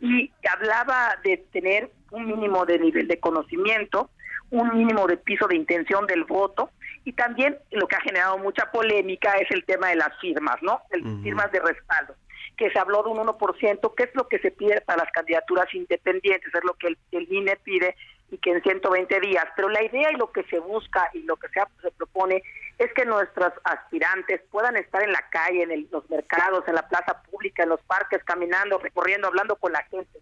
[0.01, 4.09] Y hablaba de tener un mínimo de nivel de conocimiento,
[4.49, 6.71] un mínimo de piso de intención del voto,
[7.09, 10.83] y también lo que ha generado mucha polémica es el tema de las firmas, ¿no?
[10.91, 12.13] El, Firmas de respaldo,
[12.55, 15.73] que se habló de un 1%, que es lo que se pide para las candidaturas
[15.73, 17.95] independientes, es lo que el, el INE pide
[18.29, 19.43] y que en 120 días.
[19.55, 22.43] Pero la idea y lo que se busca y lo que se, se propone
[22.77, 27.23] es que nuestros aspirantes puedan estar en la calle, en los mercados, en la plaza
[27.23, 30.19] pública, en los parques, caminando, recorriendo, hablando con la gente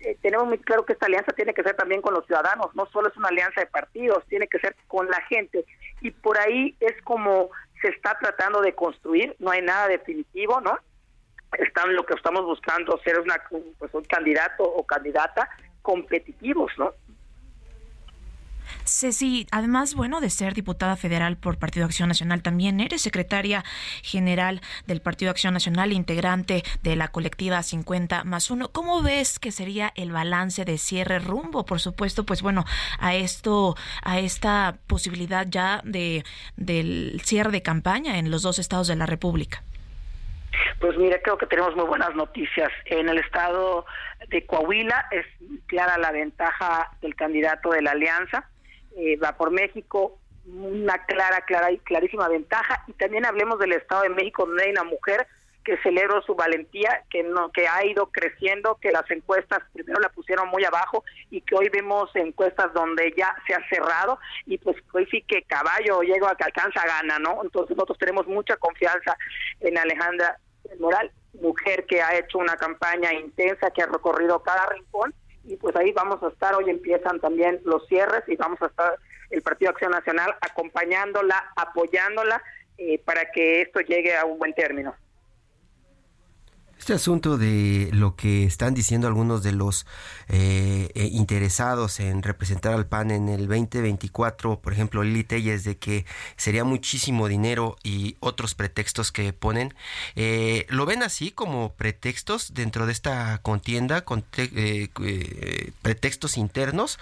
[0.00, 2.86] eh, tenemos muy claro que esta alianza tiene que ser también con los ciudadanos, no
[2.86, 5.64] solo es una alianza de partidos, tiene que ser con la gente.
[6.00, 10.78] Y por ahí es como se está tratando de construir, no hay nada definitivo, ¿no?
[11.58, 13.40] Están lo que estamos buscando ser una,
[13.78, 15.48] pues, un candidato o candidata
[15.82, 16.92] competitivos, ¿no?
[18.84, 23.64] Ceci, además, bueno, de ser diputada federal por Partido Acción Nacional, también eres secretaria
[24.02, 28.68] general del Partido Acción Nacional, integrante de la colectiva 50 más 1.
[28.68, 32.64] ¿Cómo ves que sería el balance de cierre rumbo, por supuesto, pues bueno,
[32.98, 36.24] a esto, a esta posibilidad ya de
[36.56, 39.62] del cierre de campaña en los dos estados de la República?
[40.80, 42.70] Pues mire, creo que tenemos muy buenas noticias.
[42.86, 43.86] En el estado
[44.28, 45.26] de Coahuila es
[45.66, 48.48] clara la ventaja del candidato de la alianza
[48.96, 52.84] eh, va por México, una clara, clara y clarísima ventaja.
[52.86, 55.26] Y también hablemos del Estado de México, donde hay una mujer
[55.66, 60.10] que celebro su valentía, que no, que ha ido creciendo, que las encuestas primero la
[60.10, 64.76] pusieron muy abajo y que hoy vemos encuestas donde ya se ha cerrado y pues
[64.92, 67.42] hoy sí que caballo llega a que alcanza gana, ¿no?
[67.42, 69.18] Entonces nosotros tenemos mucha confianza
[69.58, 70.38] en Alejandra
[70.78, 75.12] Moral, mujer que ha hecho una campaña intensa, que ha recorrido cada rincón
[75.46, 78.98] y pues ahí vamos a estar, hoy empiezan también los cierres y vamos a estar
[79.30, 82.42] el Partido Acción Nacional acompañándola, apoyándola
[82.78, 84.94] eh, para que esto llegue a un buen término.
[86.78, 89.86] Este asunto de lo que están diciendo algunos de los
[90.28, 95.78] eh, eh, interesados en representar al PAN en el 2024, por ejemplo, Lili Telles, de
[95.78, 96.04] que
[96.36, 99.74] sería muchísimo dinero y otros pretextos que ponen,
[100.16, 104.22] eh, ¿lo ven así como pretextos dentro de esta contienda, con
[105.82, 106.98] pretextos internos,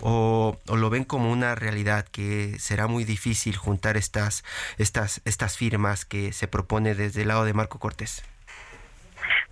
[0.00, 4.44] o, o, lo ven como una realidad que será muy difícil juntar estas,
[4.78, 8.22] estas, estas firmas que se propone desde el lado de Marco Cortés?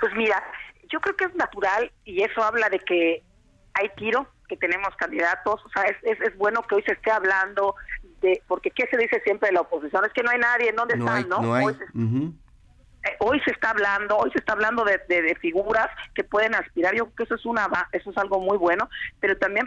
[0.04, 0.44] Pues mira,
[0.90, 3.22] yo creo que es natural y eso habla de que
[3.72, 7.74] hay tiro, que tenemos candidatos, o sea, es, es, bueno que hoy se esté hablando
[8.20, 10.04] de, porque ¿qué se dice siempre de la oposición?
[10.04, 11.38] Es que no hay nadie, ¿dónde están, no?
[11.38, 16.22] Hoy, se, eh, hoy, se, está hablando, hoy se está hablando de, de, figuras que
[16.22, 18.90] pueden aspirar, yo creo que eso es una eso es algo muy bueno,
[19.20, 19.64] pero también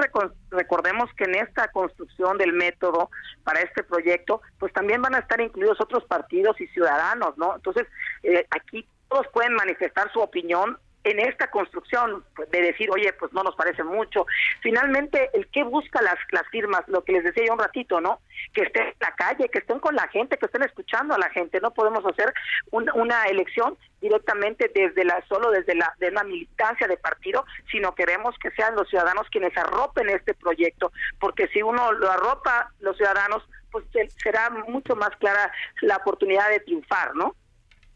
[0.51, 3.09] recordemos que en esta construcción del método
[3.43, 7.55] para este proyecto, pues también van a estar incluidos otros partidos y ciudadanos, ¿no?
[7.55, 7.87] Entonces,
[8.21, 10.77] eh, aquí todos pueden manifestar su opinión
[11.09, 14.25] en esta construcción pues, de decir, oye, pues no nos parece mucho.
[14.61, 18.19] Finalmente, el que busca las, las firmas, lo que les decía yo un ratito, ¿no?
[18.53, 21.29] Que estén en la calle, que estén con la gente, que estén escuchando a la
[21.29, 21.61] gente.
[21.61, 22.33] No podemos hacer
[22.71, 28.35] una elección directamente desde la solo desde la de la militancia de partido, sino queremos
[28.39, 33.43] que sean los ciudadanos quienes arropen este proyecto, porque si uno lo arropa los ciudadanos,
[33.71, 33.85] pues
[34.21, 37.35] será mucho más clara la oportunidad de triunfar, ¿no?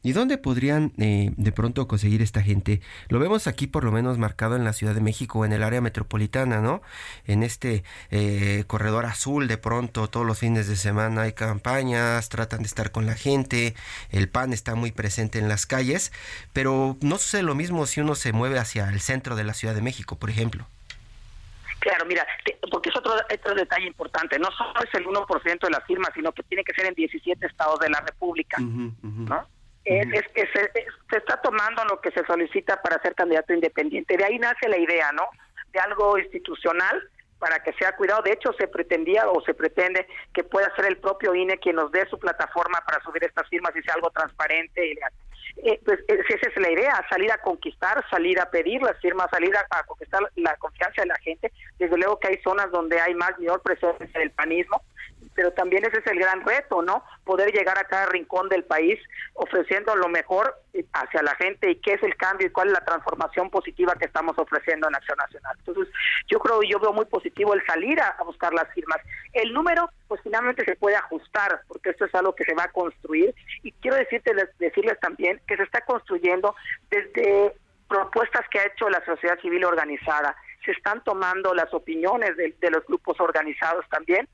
[0.03, 2.81] ¿Y dónde podrían eh, de pronto conseguir esta gente?
[3.09, 5.79] Lo vemos aquí por lo menos marcado en la Ciudad de México, en el área
[5.79, 6.81] metropolitana, ¿no?
[7.27, 12.61] En este eh, corredor azul, de pronto todos los fines de semana hay campañas, tratan
[12.61, 13.75] de estar con la gente,
[14.09, 16.11] el PAN está muy presente en las calles,
[16.51, 19.75] pero no sucede lo mismo si uno se mueve hacia el centro de la Ciudad
[19.75, 20.65] de México, por ejemplo.
[21.79, 22.25] Claro, mira,
[22.71, 26.31] porque es otro, otro detalle importante, no solo es el 1% de las firmas, sino
[26.31, 29.47] que tiene que ser en 17 estados de la República, ¿no?
[29.85, 34.17] Es, que se, está tomando lo que se solicita para ser candidato independiente.
[34.17, 35.25] De ahí nace la idea, ¿no?
[35.73, 37.01] De algo institucional
[37.39, 38.21] para que sea cuidado.
[38.21, 41.91] De hecho, se pretendía o se pretende que pueda ser el propio INE quien nos
[41.91, 44.95] dé su plataforma para subir estas firmas y sea algo transparente.
[45.57, 49.29] Eh, pues eh, esa es la idea, salir a conquistar, salir a pedir las firmas,
[49.31, 51.51] salir a, a, conquistar la confianza de la gente.
[51.79, 54.83] Desde luego que hay zonas donde hay más mayor presencia del panismo,
[55.35, 57.03] pero también ese es el gran reto, ¿no?
[57.23, 58.99] Poder llegar a cada rincón del país
[59.33, 60.55] ofreciendo lo mejor
[60.93, 64.05] hacia la gente y qué es el cambio y cuál es la transformación positiva que
[64.05, 65.55] estamos ofreciendo en Acción Nacional.
[65.59, 65.93] Entonces,
[66.27, 68.97] yo creo y yo veo muy positivo el salir a, buscar las firmas.
[69.33, 72.71] El número, pues finalmente se puede ajustar, porque esto es algo que se va a
[72.71, 73.33] construir.
[73.63, 76.55] Y quiero decirte, decirles también que se está construyendo
[76.89, 77.53] desde
[77.87, 80.35] propuestas que ha hecho la sociedad civil organizada.
[80.65, 84.27] Se están tomando las opiniones de, de los grupos organizados también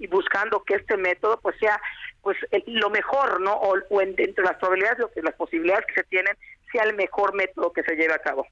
[0.00, 1.80] y buscando que este método pues sea
[2.22, 2.36] pues
[2.66, 3.54] lo mejor, ¿no?
[3.54, 6.36] O, o entre las probabilidades, las posibilidades que se tienen,
[6.72, 8.46] sea el mejor método que se lleve a cabo.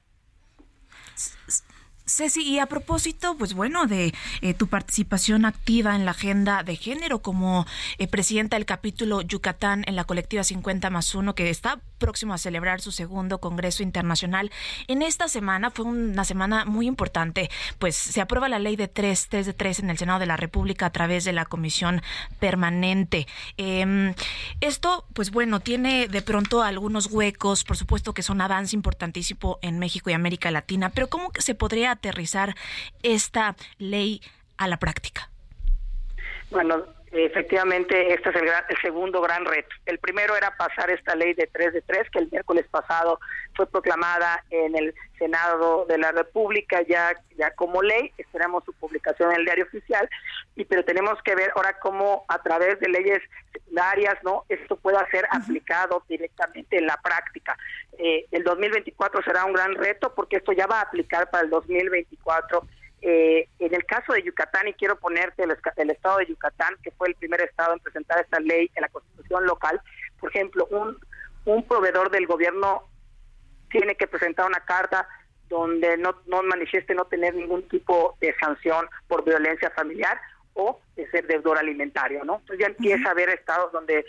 [2.09, 6.75] Ceci, y a propósito, pues bueno, de eh, tu participación activa en la agenda de
[6.75, 7.65] género como
[7.97, 12.37] eh, presidenta del capítulo Yucatán en la colectiva 50 más 1, que está próximo a
[12.37, 14.51] celebrar su segundo Congreso Internacional.
[14.87, 19.27] En esta semana fue una semana muy importante, pues se aprueba la ley de 3,
[19.29, 22.01] 3 de 3 en el Senado de la República a través de la Comisión
[22.39, 23.27] Permanente.
[23.57, 24.15] Em,
[24.61, 29.77] esto, pues bueno, tiene de pronto algunos huecos, por supuesto que son avance importantísimo en
[29.77, 32.55] México y América Latina, pero ¿cómo se podría aterrizar
[33.03, 34.21] esta ley
[34.57, 35.29] a la práctica?
[36.49, 39.69] Bueno, efectivamente este es el, el, segundo gran reto.
[39.85, 43.19] El primero era pasar esta ley de 3 de 3 que el miércoles pasado
[43.55, 48.11] fue proclamada en el Senado de la República ya ya como ley.
[48.17, 50.09] Esperamos su publicación en el diario oficial
[50.55, 54.45] y pero tenemos que ver ahora cómo a través de leyes secundarias, ¿no?
[54.49, 57.57] Esto pueda ser aplicado directamente en la práctica.
[57.97, 61.49] Eh, el 2024 será un gran reto porque esto ya va a aplicar para el
[61.49, 62.67] 2024
[63.01, 67.07] eh, en el caso de Yucatán, y quiero ponerte el, estado de Yucatán, que fue
[67.07, 69.81] el primer estado en presentar esta ley en la constitución local,
[70.19, 70.97] por ejemplo, un,
[71.45, 72.83] un proveedor del gobierno
[73.69, 75.07] tiene que presentar una carta
[75.47, 80.19] donde no, no manifieste no tener ningún tipo de sanción por violencia familiar
[80.53, 82.39] o de ser deudor alimentario, ¿no?
[82.39, 84.05] Entonces ya empieza a haber estados donde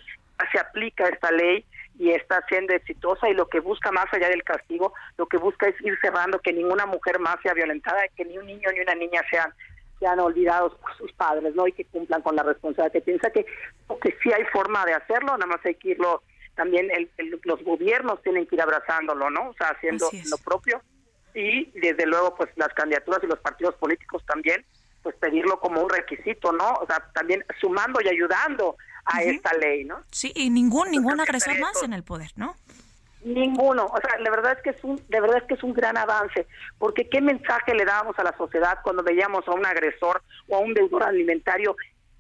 [0.53, 1.65] se aplica esta ley
[1.99, 5.69] y está siendo exitosa y lo que busca más allá del castigo, lo que busca
[5.69, 8.95] es ir cerrando que ninguna mujer más sea violentada, que ni un niño ni una
[8.95, 9.53] niña sean
[9.99, 11.67] sean olvidados por sus padres, ¿no?
[11.67, 15.37] Y que cumplan con la responsabilidad que piensa que, que sí hay forma de hacerlo,
[15.37, 16.23] nada más hay que irlo,
[16.55, 16.89] también
[17.45, 19.51] los gobiernos tienen que ir abrazándolo, ¿no?
[19.51, 20.81] O sea, haciendo lo propio
[21.35, 24.65] y desde luego pues las candidaturas y los partidos políticos también
[25.03, 26.73] pues pedirlo como un requisito, ¿no?
[26.73, 28.77] O sea, también sumando y ayudando
[29.13, 30.03] a esta ley, ¿no?
[30.11, 32.55] Sí, y ningún ningún agresor más en el poder, ¿no?
[33.23, 35.75] Ninguno, o sea, la verdad es que es un, de verdad es que es un
[35.75, 36.47] gran avance,
[36.79, 40.61] porque qué mensaje le dábamos a la sociedad cuando veíamos a un agresor o a
[40.61, 41.77] un deudor alimentario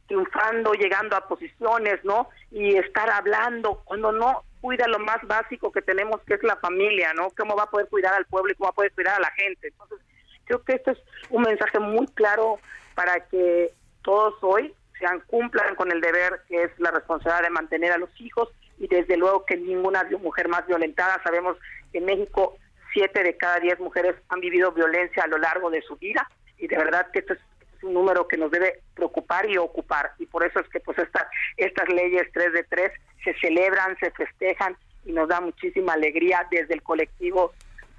[0.06, 2.28] triunfando, llegando a posiciones, ¿no?
[2.50, 7.14] Y estar hablando cuando no cuida lo más básico que tenemos, que es la familia,
[7.14, 7.28] ¿no?
[7.30, 9.30] ¿Cómo va a poder cuidar al pueblo y cómo va a poder cuidar a la
[9.30, 9.68] gente?
[9.68, 9.98] Entonces,
[10.44, 10.98] creo que esto es
[11.30, 12.58] un mensaje muy claro
[12.94, 13.72] para que
[14.02, 18.10] todos hoy sean cumplan con el deber que es la responsabilidad de mantener a los
[18.20, 21.20] hijos y desde luego que ninguna mujer más violentada.
[21.24, 21.56] Sabemos
[21.90, 22.56] que en México
[22.92, 26.28] siete de cada diez mujeres han vivido violencia a lo largo de su vida
[26.58, 27.40] y de verdad que esto es
[27.82, 31.28] un número que nos debe preocupar y ocupar y por eso es que pues esta,
[31.56, 32.92] estas leyes 3 de 3
[33.24, 37.52] se celebran, se festejan y nos da muchísima alegría desde el colectivo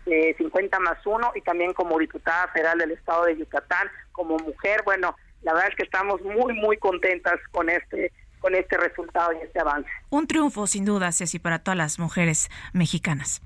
[0.05, 4.81] de 50 más 1 y también como diputada federal del estado de Yucatán, como mujer,
[4.83, 9.45] bueno, la verdad es que estamos muy muy contentas con este con este resultado y
[9.45, 9.87] este avance.
[10.09, 13.41] Un triunfo, sin duda, Ceci, para todas las mujeres mexicanas.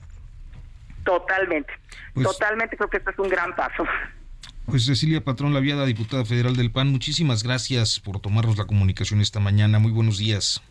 [1.04, 1.74] Totalmente,
[2.14, 3.84] pues totalmente creo que este es un gran paso.
[4.66, 9.22] Pues Cecilia Patrón la Laviada, diputada federal del PAN, muchísimas gracias por tomarnos la comunicación
[9.22, 9.78] esta mañana.
[9.78, 10.64] Muy buenos días.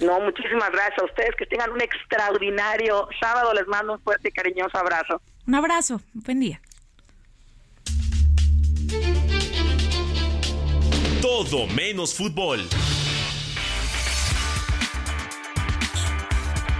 [0.00, 1.30] No, muchísimas gracias a ustedes.
[1.36, 3.52] Que tengan un extraordinario sábado.
[3.54, 5.20] Les mando un fuerte y cariñoso abrazo.
[5.46, 6.00] Un abrazo.
[6.14, 6.60] Buen día.
[11.36, 12.60] Todo menos fútbol.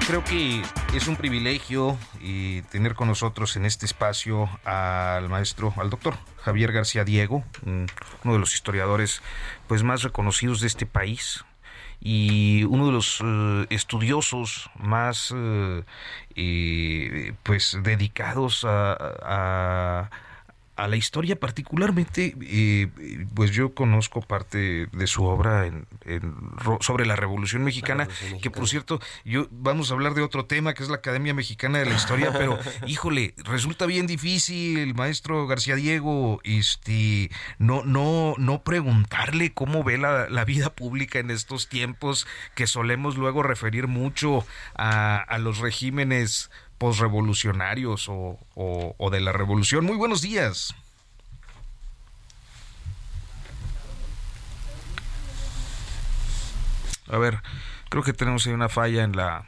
[0.06, 0.62] Creo que
[0.94, 6.70] es un privilegio eh, tener con nosotros en este espacio al maestro, al doctor Javier
[6.70, 9.22] García Diego, uno de los historiadores
[9.66, 11.44] pues más reconocidos de este país,
[11.98, 20.10] y uno de los eh, estudiosos más eh, pues dedicados a
[20.76, 22.88] la historia particularmente, eh,
[23.34, 25.86] pues yo conozco parte de su obra en,
[26.80, 28.08] sobre la Revolución Mexicana,
[28.42, 31.78] que por cierto, yo vamos a hablar de otro tema que es la Academia Mexicana
[31.78, 38.34] de la Historia, pero híjole, resulta bien difícil, el maestro García Diego, este, no, no,
[38.38, 43.86] no preguntarle cómo ve la, la vida pública en estos tiempos que solemos luego referir
[43.86, 44.44] mucho
[44.74, 49.84] a, a los regímenes posrevolucionarios o, o, de la revolución.
[49.84, 50.74] Muy buenos días.
[57.08, 57.42] A ver,
[57.90, 59.46] creo que tenemos ahí una falla en la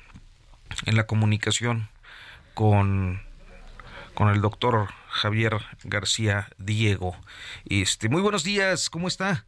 [0.85, 1.89] en la comunicación
[2.55, 3.22] con
[4.14, 7.16] con el doctor Javier García Diego.
[7.64, 9.47] Este, muy buenos días, ¿cómo está?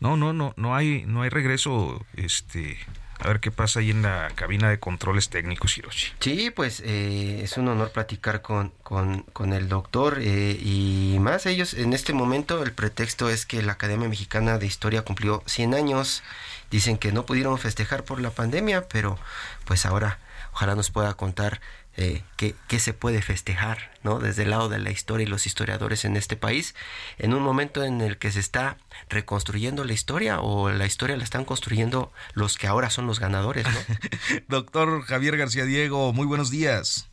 [0.00, 2.78] No, no, no, no hay no hay regreso este
[3.20, 6.12] a ver qué pasa ahí en la cabina de controles técnicos, Hiroshi.
[6.20, 11.74] Sí, pues eh, es un honor platicar con, con, el doctor eh, y más ellos.
[11.74, 16.22] En este momento el pretexto es que la Academia Mexicana de Historia cumplió 100 años.
[16.70, 19.18] Dicen que no pudieron festejar por la pandemia, pero
[19.64, 20.18] pues ahora
[20.52, 21.60] ojalá nos pueda contar
[22.00, 24.18] eh, qué, se puede festejar ¿no?
[24.18, 26.74] desde el lado de la historia y los historiadores en este país,
[27.18, 28.78] en un momento en el que se está
[29.08, 33.66] reconstruyendo la historia o la historia la están construyendo los que ahora son los ganadores.
[34.48, 37.09] Doctor Javier García Diego, muy buenos días.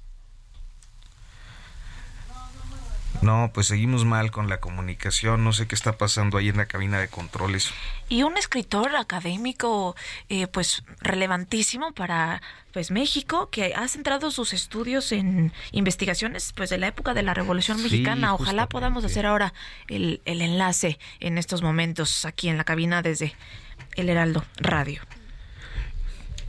[3.22, 6.68] No, pues seguimos mal con la comunicación, no sé qué está pasando ahí en la
[6.68, 7.72] cabina de controles.
[8.10, 9.96] Y un escritor académico,
[10.30, 12.42] eh, pues relevantísimo para
[12.74, 17.34] pues México, que ha centrado sus estudios en investigaciones pues de la época de la
[17.34, 18.36] Revolución Mexicana.
[18.36, 19.54] Ojalá podamos hacer ahora
[19.88, 23.36] el, el enlace en estos momentos aquí en la cabina desde
[23.96, 25.02] el Heraldo Radio.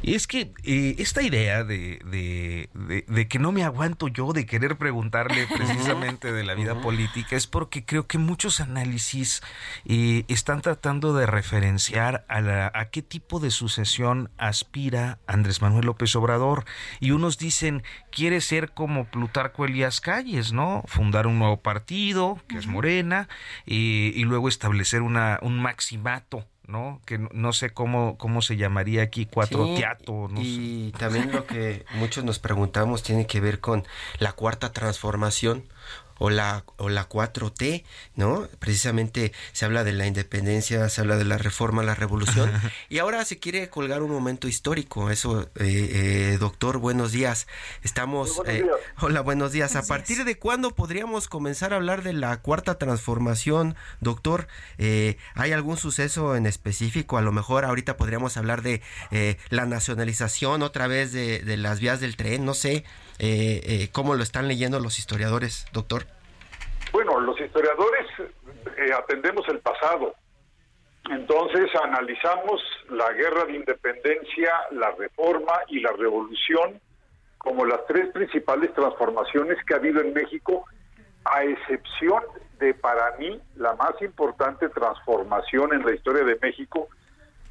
[0.00, 4.78] Y es que eh, esta idea de, de, que no me aguanto yo de querer
[4.78, 9.42] preguntarle precisamente de la vida política es porque creo que muchos análisis
[9.86, 16.14] eh, están tratando de referenciar a, a qué tipo de sucesión aspira Andrés Manuel López
[16.14, 16.64] Obrador.
[17.00, 17.82] Y unos dicen,
[18.12, 20.84] quiere ser como Plutarco Elías Calles, ¿no?
[20.86, 23.28] Fundar un nuevo partido, que es Morena,
[23.66, 27.00] y, y luego establecer una, un maximato ¿no?
[27.06, 30.28] Que no sé cómo, cómo se llamaría aquí, cuatro teatro.
[30.36, 33.84] y también lo que muchos nos preguntamos tiene que ver con
[34.20, 35.64] la cuarta transformación
[36.18, 37.84] o la, o la 4T,
[38.16, 38.48] ¿no?
[38.58, 42.50] Precisamente se habla de la independencia, se habla de la reforma, la revolución,
[42.88, 45.10] y ahora se quiere colgar un momento histórico.
[45.10, 47.46] Eso, eh, eh, doctor, buenos días.
[47.82, 48.40] Estamos...
[48.46, 48.66] Eh,
[49.00, 49.76] hola, buenos días.
[49.76, 54.48] ¿A partir de cuándo podríamos comenzar a hablar de la cuarta transformación, doctor?
[55.34, 57.18] ¿Hay algún suceso en específico?
[57.18, 58.82] A lo mejor ahorita podríamos hablar de
[59.50, 62.84] la nacionalización otra vez de, de las vías del tren, no sé.
[63.18, 66.04] Eh, eh, ¿Cómo lo están leyendo los historiadores, doctor?
[66.92, 68.06] Bueno, los historiadores
[68.76, 70.14] eh, atendemos el pasado.
[71.10, 72.60] Entonces analizamos
[72.90, 76.80] la guerra de independencia, la reforma y la revolución
[77.38, 80.66] como las tres principales transformaciones que ha habido en México,
[81.24, 82.22] a excepción
[82.58, 86.88] de para mí la más importante transformación en la historia de México,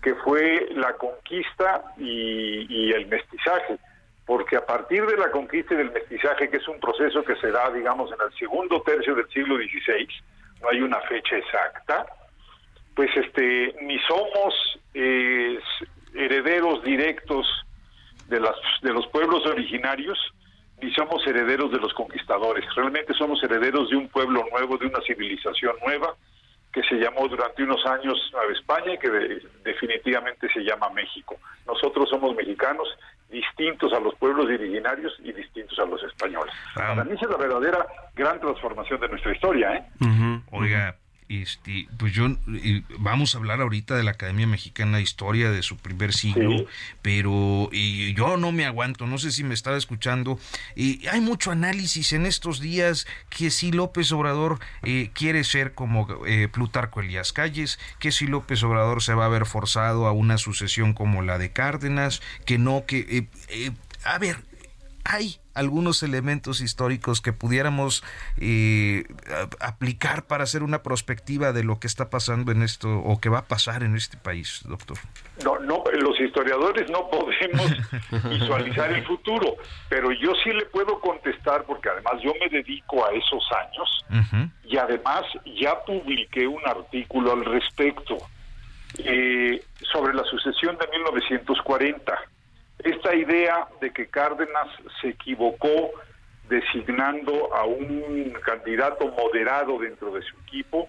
[0.01, 3.79] que fue la conquista y el mestizaje
[4.27, 7.49] porque a partir de la conquista y del mestizaje, que es un proceso que se
[7.49, 10.07] da, digamos, en el segundo tercio del siglo XVI,
[10.61, 12.05] no hay una fecha exacta,
[12.93, 15.57] pues este ni somos eh,
[16.13, 17.47] herederos directos
[18.27, 18.39] de
[18.91, 20.19] los pueblos originarios
[20.81, 22.65] ni somos herederos de los conquistadores.
[22.75, 26.15] Realmente somos herederos de un pueblo nuevo de una civilización nueva
[26.77, 29.09] que se llamó durante unos años Nueva España y que
[29.63, 31.35] definitivamente se llama México.
[31.65, 32.87] Nosotros somos mexicanos
[33.31, 36.53] distintos a los pueblos originarios y distintos a los españoles.
[36.75, 36.93] Ah.
[36.93, 39.73] Para mí es la verdadera gran transformación de nuestra historia.
[39.73, 40.41] ¿eh?
[40.51, 40.95] Oiga,
[41.29, 42.27] este, pues yo
[42.99, 46.65] vamos a hablar ahorita de la Academia Mexicana de Historia de su primer siglo,
[47.01, 50.39] pero y yo no me aguanto, no sé si me estaba escuchando.
[50.75, 56.07] y hay mucho análisis en estos días que si López Obrador eh, quiere ser como
[56.25, 60.37] eh, Plutarco Elías Calles, que si López Obrador se va a ver forzado a una
[60.37, 63.71] sucesión como la de Cárdenas, que no, que eh,
[64.03, 64.43] a ver,
[65.03, 68.03] hay algunos elementos históricos que pudiéramos
[68.37, 69.05] eh,
[69.59, 73.39] aplicar para hacer una perspectiva de lo que está pasando en esto o que va
[73.39, 74.97] a pasar en este país, doctor?
[75.43, 77.71] No, no, los historiadores no podemos
[78.29, 79.55] visualizar el futuro,
[79.89, 84.05] pero yo sí le puedo contestar porque además yo me dedico a esos años
[84.63, 85.23] y además
[85.59, 88.17] ya publiqué un artículo al respecto
[88.99, 92.17] eh, sobre la sucesión de 1940
[92.87, 94.67] esta idea de que Cárdenas
[95.01, 95.91] se equivocó
[96.49, 100.87] designando a un candidato moderado dentro de su equipo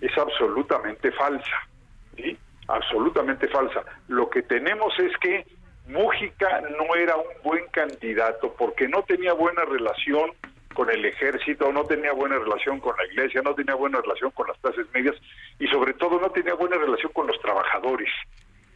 [0.00, 1.68] es absolutamente falsa,
[2.16, 2.36] ¿sí?
[2.68, 3.82] absolutamente falsa.
[4.08, 5.46] Lo que tenemos es que
[5.86, 10.30] Mújica no era un buen candidato porque no tenía buena relación
[10.74, 14.48] con el ejército, no tenía buena relación con la iglesia, no tenía buena relación con
[14.48, 15.14] las clases medias
[15.58, 18.08] y sobre todo no tenía buena relación con los trabajadores.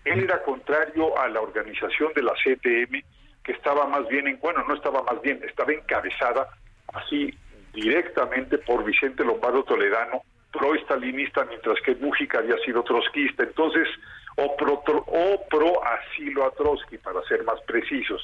[0.05, 3.03] Él era contrario a la organización de la CTM,
[3.43, 6.49] que estaba más bien, en, bueno, no estaba más bien, estaba encabezada
[6.95, 7.35] así
[7.73, 10.23] directamente por Vicente Lombardo Toledano,
[10.53, 13.43] pro-estalinista, mientras que Mújica había sido trotskista.
[13.43, 13.89] Entonces,
[14.37, 18.23] o pro, o pro asilo a Trotsky, para ser más precisos.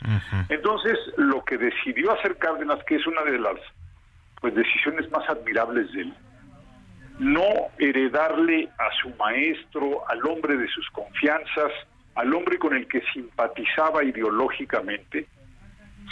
[0.48, 3.56] Entonces, lo que decidió hacer Cárdenas, que es una de las
[4.40, 6.14] pues decisiones más admirables de él,
[7.18, 11.72] no heredarle a su maestro, al hombre de sus confianzas,
[12.14, 15.26] al hombre con el que simpatizaba ideológicamente,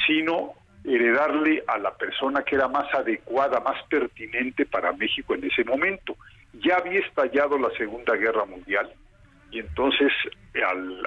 [0.07, 5.64] sino heredarle a la persona que era más adecuada, más pertinente para México en ese
[5.64, 6.16] momento.
[6.55, 8.92] Ya había estallado la Segunda Guerra Mundial
[9.50, 10.12] y entonces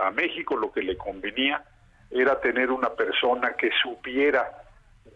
[0.01, 1.63] a México lo que le convenía
[2.11, 4.45] era tener una persona que supiera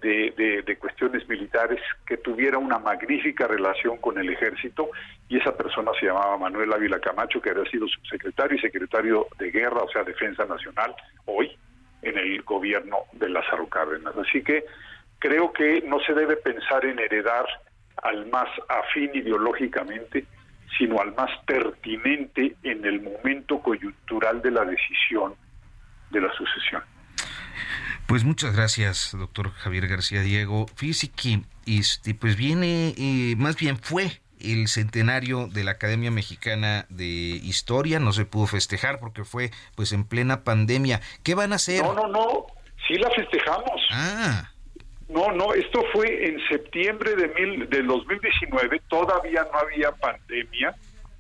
[0.02, 4.90] de, cuestiones militares, que tuviera una magnífica relación con el ejército,
[5.28, 9.52] y esa persona se llamaba Manuel Ávila Camacho, que había sido subsecretario y secretario de
[9.52, 11.58] guerra, o sea, defensa nacional, hoy
[12.02, 14.16] en el gobierno de Lázaro Cárdenas.
[14.18, 14.64] Así que
[15.20, 17.46] creo que no se debe pensar en heredar
[18.04, 20.26] al más afín ideológicamente,
[20.78, 25.36] sino al más pertinente en el momento coyuntural de la decisión
[26.12, 26.82] de la sucesión.
[28.10, 30.66] Pues muchas gracias, doctor Javier García Diego.
[30.76, 34.08] Fíjese que este, pues viene, eh, más bien fue
[34.40, 39.94] el centenario de la Academia Mexicana de Historia, no se pudo festejar porque fue pues
[39.94, 41.02] en plena pandemia.
[41.24, 41.84] ¿Qué van a hacer?
[41.84, 42.48] No, no, no,
[42.88, 43.80] sí la festejamos.
[43.92, 44.50] Ah.
[45.08, 50.76] No, no, esto fue en septiembre de mil, del 2019, todavía no había pandemia,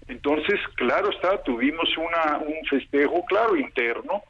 [0.08, 4.24] entonces, claro está, tuvimos una, un festejo, claro, interno,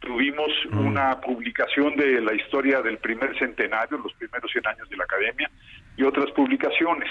[0.00, 0.86] Tuvimos mm.
[0.86, 5.50] una publicación de la historia del primer centenario, los primeros 100 años de la academia,
[5.96, 7.08] y otras publicaciones.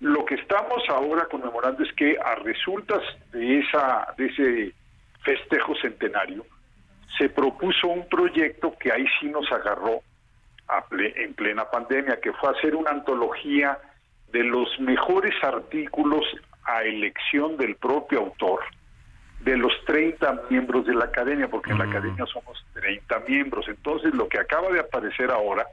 [0.00, 3.02] Lo que estamos ahora conmemorando es que a resultas
[3.32, 4.74] de, esa, de ese
[5.22, 6.44] festejo centenario,
[7.18, 10.00] se propuso un proyecto que ahí sí nos agarró
[10.90, 13.78] en plena pandemia, que fue hacer una antología
[14.32, 16.24] de los mejores artículos
[16.64, 18.60] a elección del propio autor
[19.46, 23.68] de los 30 miembros de la academia, porque en la academia somos 30 miembros.
[23.68, 25.64] Entonces, lo que acaba de aparecer ahora,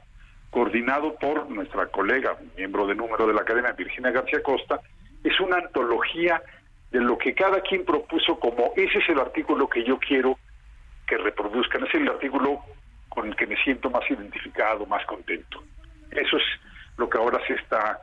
[0.50, 4.80] coordinado por nuestra colega, miembro de número de la academia, Virginia García Costa,
[5.24, 6.40] es una antología
[6.92, 10.38] de lo que cada quien propuso como ese es el artículo que yo quiero
[11.08, 12.60] que reproduzcan, ese es el artículo
[13.08, 15.64] con el que me siento más identificado, más contento.
[16.12, 16.44] Eso es
[16.96, 18.02] lo que ahora se está,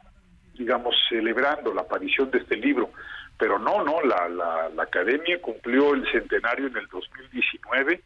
[0.54, 2.92] digamos, celebrando, la aparición de este libro.
[3.38, 8.02] Pero no, no, la, la, academia cumplió el centenario en el 2019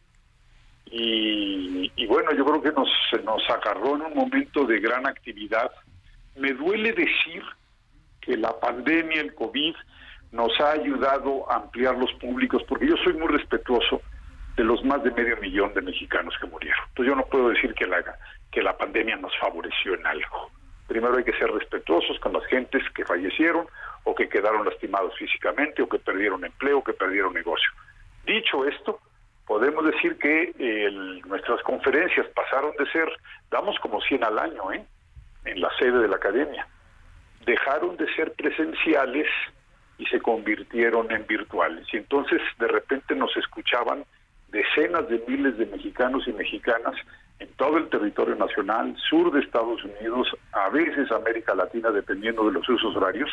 [0.86, 2.90] y, y bueno, yo creo que nos,
[3.24, 5.72] nos agarró en un momento de gran actividad.
[6.36, 7.44] Me duele decir
[8.22, 9.76] que la pandemia, el COVID,
[10.32, 14.02] nos ha ayudado a ampliar los públicos, porque yo soy muy respetuoso
[14.58, 16.80] de los más de medio millón de mexicanos que murieron.
[16.90, 18.04] Entonces yo no puedo decir que la,
[18.52, 20.52] que la pandemia nos favoreció en algo.
[20.88, 23.68] Primero hay que ser respetuosos con las gentes que fallecieron
[24.06, 27.70] o que quedaron lastimados físicamente o que perdieron empleo, o que perdieron negocio.
[28.26, 29.00] Dicho esto,
[29.46, 30.54] podemos decir que
[31.26, 33.10] nuestras conferencias pasaron de ser,
[33.52, 34.86] damos como 100 al año, ¿eh?
[35.46, 36.68] en la sede de la academia,
[37.46, 39.28] dejaron de ser presenciales
[39.98, 41.88] y se convirtieron en virtuales.
[41.94, 44.04] Y entonces de repente nos escuchaban
[44.50, 46.96] decenas de miles de mexicanos y mexicanas
[47.40, 52.54] en todo el territorio nacional, sur de Estados Unidos, a veces América Latina, dependiendo de
[52.54, 53.30] los usos horarios.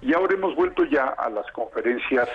[0.00, 2.28] Y ahora hemos vuelto ya a las conferencias,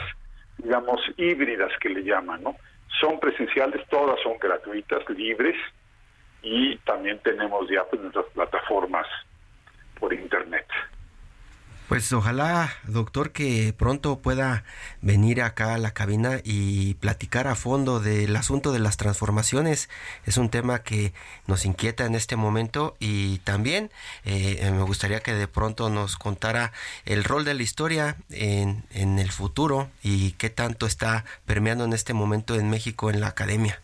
[0.57, 2.55] digamos, híbridas que le llaman, ¿no?
[2.99, 5.55] Son presenciales, todas son gratuitas, libres,
[6.41, 9.07] y también tenemos ya pues, nuestras plataformas
[9.99, 10.67] por Internet.
[11.89, 14.63] Pues ojalá, doctor, que pronto pueda
[15.01, 19.89] venir acá a la cabina y platicar a fondo del asunto de las transformaciones.
[20.25, 21.13] Es un tema que
[21.45, 23.91] nos inquieta en este momento y también
[24.23, 26.71] eh, me gustaría que de pronto nos contara
[27.05, 31.91] el rol de la historia en, en el futuro y qué tanto está permeando en
[31.91, 33.81] este momento en México en la academia.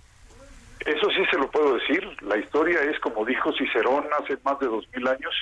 [0.85, 2.01] Eso sí se lo puedo decir.
[2.21, 5.35] La historia es, como dijo Cicerón hace más de dos mil años,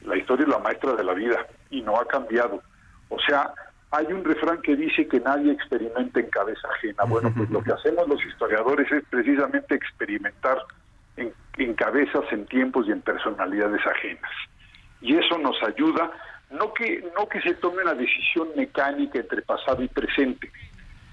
[0.00, 2.62] la historia es la maestra de la vida y no ha cambiado.
[3.08, 3.52] O sea,
[3.90, 7.04] hay un refrán que dice que nadie experimenta en cabeza ajena.
[7.04, 10.58] Bueno, pues lo que hacemos los historiadores es precisamente experimentar
[11.16, 14.30] en, en, cabezas, en tiempos y en personalidades ajenas.
[15.00, 16.10] Y eso nos ayuda,
[16.50, 20.50] no que, no que se tome una decisión mecánica entre pasado y presente,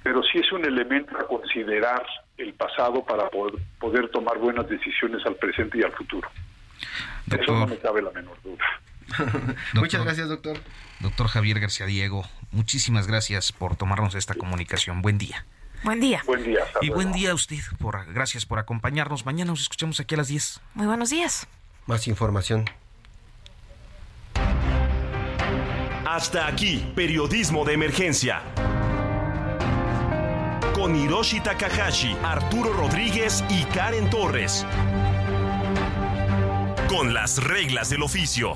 [0.03, 2.05] pero sí es un elemento a considerar
[2.38, 6.30] el pasado para poder, poder tomar buenas decisiones al presente y al futuro.
[7.32, 8.64] Eso no me cabe la menor duda.
[9.74, 10.62] Muchas gracias, doctor.
[10.99, 15.01] Doctor Javier García Diego, muchísimas gracias por tomarnos esta comunicación.
[15.01, 15.45] Buen día.
[15.84, 16.22] Buen día.
[16.26, 16.60] Buen día.
[16.82, 17.60] Y buen día a usted.
[17.78, 19.26] Por, gracias por acompañarnos.
[19.26, 20.62] Mañana nos escuchamos aquí a las 10.
[20.74, 21.47] Muy buenos días.
[21.86, 22.66] Más información.
[26.05, 28.41] Hasta aquí, periodismo de emergencia.
[30.74, 34.66] Con Hiroshi Takahashi, Arturo Rodríguez y Karen Torres
[36.88, 38.55] con las reglas del oficio.